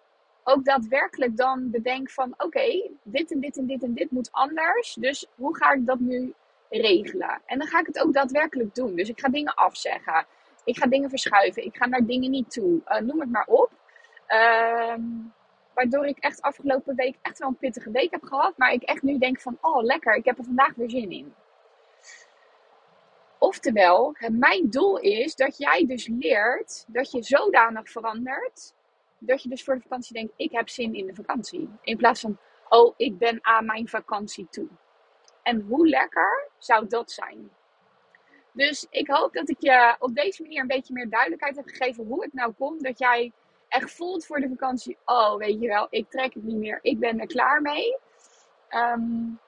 ook 0.49 0.65
daadwerkelijk 0.65 1.37
dan 1.37 1.71
bedenk 1.71 2.11
van 2.11 2.35
oké, 2.37 2.91
dit 3.03 3.33
en 3.33 3.41
dit 3.41 3.57
en 3.57 3.67
dit 3.67 3.83
en 3.83 3.95
dit 3.95 4.11
moet 4.11 4.33
anders. 4.33 4.95
Dus 4.95 5.27
hoe 5.35 5.57
ga 5.57 5.73
ik 5.73 5.87
dat 5.87 6.01
nu 6.01 6.35
regelen? 6.71 7.41
En 7.47 7.59
dan 7.59 7.67
ga 7.67 7.81
ik 7.81 7.87
het 7.87 8.03
ook 8.03 8.13
daadwerkelijk 8.13 8.75
doen. 8.75 8.95
Dus 8.95 9.09
ik 9.09 9.21
ga 9.21 9.29
dingen 9.29 9.55
afzeggen. 9.55 10.27
Ik 10.65 10.79
ga 10.79 10.87
dingen 10.87 11.09
verschuiven. 11.09 11.65
Ik 11.65 11.77
ga 11.77 11.87
naar 11.87 12.07
dingen 12.07 12.31
niet 12.31 12.51
toe. 12.51 12.81
Uh, 12.89 13.01
noem 13.01 13.21
het 13.21 13.31
maar 13.31 13.47
op. 13.47 13.71
Um, 14.29 15.33
waardoor 15.75 16.07
ik 16.07 16.19
echt 16.19 16.41
afgelopen 16.41 16.95
week 16.95 17.17
echt 17.23 17.39
wel 17.39 17.49
een 17.49 17.57
pittige 17.57 17.91
week 17.91 18.11
heb 18.11 18.23
gehad. 18.23 18.57
Maar 18.57 18.73
ik 18.73 18.83
echt 18.83 19.03
nu 19.03 19.19
denk 19.19 19.41
van 19.41 19.59
oh 19.61 19.83
lekker, 19.83 20.15
ik 20.15 20.25
heb 20.25 20.39
er 20.39 20.45
vandaag 20.45 20.75
weer 20.75 20.91
zin 20.91 21.11
in. 21.11 21.35
Oftewel, 23.39 24.17
mijn 24.31 24.71
doel 24.71 24.99
is 24.99 25.35
dat 25.35 25.59
jij 25.59 25.87
dus 25.87 26.07
leert 26.07 26.85
dat 26.89 27.11
je 27.11 27.23
zodanig 27.23 27.91
verandert. 27.91 28.75
Dat 29.19 29.43
je 29.43 29.49
dus 29.49 29.65
voor 29.65 29.75
de 29.75 29.83
vakantie 29.83 30.15
denkt, 30.15 30.33
ik 30.37 30.53
heb 30.53 30.69
zin 30.69 30.95
in 30.95 31.07
de 31.07 31.15
vakantie. 31.15 31.69
In 31.83 31.97
plaats 31.97 32.21
van, 32.21 32.39
oh, 32.69 32.95
ik 32.97 33.19
ben 33.19 33.39
aan 33.43 33.65
mijn 33.65 33.89
vakantie 33.89 34.47
toe. 34.51 34.69
En 35.43 35.61
hoe 35.61 35.89
lekker 35.89 36.51
zou 36.59 36.87
dat 36.87 37.11
zijn? 37.11 37.51
Dus 38.53 38.87
ik 38.91 39.09
hoop 39.09 39.33
dat 39.33 39.49
ik 39.49 39.61
je 39.61 39.97
op 39.99 40.15
deze 40.15 40.43
manier 40.43 40.61
een 40.61 40.67
beetje 40.67 40.93
meer 40.93 41.11
duidelijkheid 41.11 41.57
heb 41.57 41.69
gegeven 41.69 42.05
hoe 42.05 42.23
het 42.23 42.33
nou 42.33 42.53
komt 42.53 42.83
dat 42.83 42.99
jij 42.99 43.33
echt 43.69 43.95
voelt 43.95 44.27
voor 44.27 44.41
de 44.41 44.49
vakantie. 44.49 44.99
Oh, 45.05 45.37
weet 45.37 45.61
je 45.61 45.69
wel, 45.69 45.87
ik 45.91 46.11
trek 46.11 46.35
het 46.35 46.43
niet 46.43 46.57
meer. 46.57 46.79
Ik 46.83 46.99
ben 46.99 47.21
er 47.21 47.27
klaar 47.27 47.63
mee. 47.63 47.97
Um, 48.71 49.41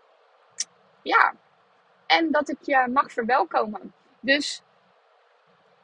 ja, 1.02 1.35
en 2.06 2.30
dat 2.30 2.48
ik 2.48 2.59
je 2.62 2.88
mag 2.92 3.12
verwelkomen. 3.12 3.94
Dus 4.20 4.62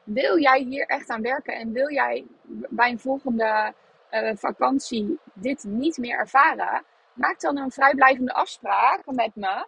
wil 0.07 0.39
jij 0.39 0.59
hier 0.59 0.85
echt 0.85 1.09
aan 1.09 1.21
werken 1.21 1.53
en 1.53 1.71
wil 1.71 1.91
jij 1.91 2.25
bij 2.69 2.91
een 2.91 2.99
volgende 2.99 3.73
uh, 4.11 4.31
vakantie 4.35 5.19
dit 5.33 5.63
niet 5.63 5.97
meer 5.97 6.17
ervaren, 6.17 6.83
maak 7.13 7.39
dan 7.39 7.57
een 7.57 7.71
vrijblijvende 7.71 8.33
afspraak 8.33 9.05
met 9.05 9.35
me. 9.35 9.65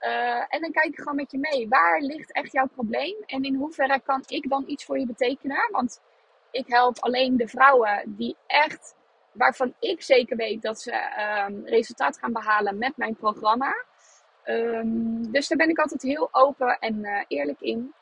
Uh, 0.00 0.44
en 0.48 0.60
dan 0.60 0.72
kijk 0.72 0.86
ik 0.86 0.98
gewoon 0.98 1.14
met 1.14 1.30
je 1.30 1.38
mee. 1.38 1.68
Waar 1.68 2.00
ligt 2.00 2.32
echt 2.32 2.52
jouw 2.52 2.66
probleem? 2.66 3.16
En 3.26 3.42
in 3.42 3.54
hoeverre 3.54 4.00
kan 4.00 4.22
ik 4.26 4.48
dan 4.48 4.64
iets 4.66 4.84
voor 4.84 4.98
je 4.98 5.06
betekenen? 5.06 5.68
Want 5.70 6.00
ik 6.50 6.66
help 6.66 6.98
alleen 6.98 7.36
de 7.36 7.48
vrouwen 7.48 8.02
die 8.06 8.36
echt, 8.46 8.94
waarvan 9.32 9.74
ik 9.78 10.02
zeker 10.02 10.36
weet 10.36 10.62
dat 10.62 10.80
ze 10.80 10.92
um, 11.48 11.66
resultaat 11.66 12.18
gaan 12.18 12.32
behalen 12.32 12.78
met 12.78 12.96
mijn 12.96 13.16
programma. 13.16 13.84
Um, 14.44 15.32
dus 15.32 15.48
daar 15.48 15.58
ben 15.58 15.68
ik 15.68 15.78
altijd 15.78 16.02
heel 16.02 16.28
open 16.32 16.78
en 16.78 16.94
uh, 17.04 17.24
eerlijk 17.28 17.60
in. 17.60 17.94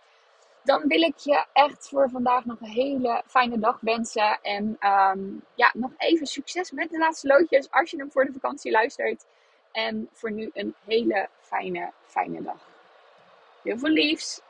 Dan 0.68 0.88
wil 0.88 1.02
ik 1.02 1.16
je 1.16 1.44
echt 1.52 1.88
voor 1.88 2.10
vandaag 2.10 2.44
nog 2.44 2.60
een 2.60 2.68
hele 2.68 3.22
fijne 3.26 3.58
dag 3.58 3.78
wensen. 3.80 4.38
En 4.42 4.64
um, 4.80 5.44
ja, 5.54 5.70
nog 5.74 5.90
even 5.96 6.26
succes 6.26 6.70
met 6.70 6.90
de 6.90 6.98
laatste 6.98 7.26
loodjes 7.26 7.70
als 7.70 7.90
je 7.90 7.96
hem 7.96 8.10
voor 8.10 8.24
de 8.24 8.32
vakantie 8.32 8.70
luistert. 8.70 9.26
En 9.72 10.08
voor 10.12 10.32
nu 10.32 10.50
een 10.52 10.74
hele 10.84 11.28
fijne, 11.40 11.90
fijne 12.06 12.42
dag. 12.42 12.68
Heel 13.62 13.78
veel 13.78 13.88
liefs. 13.88 14.40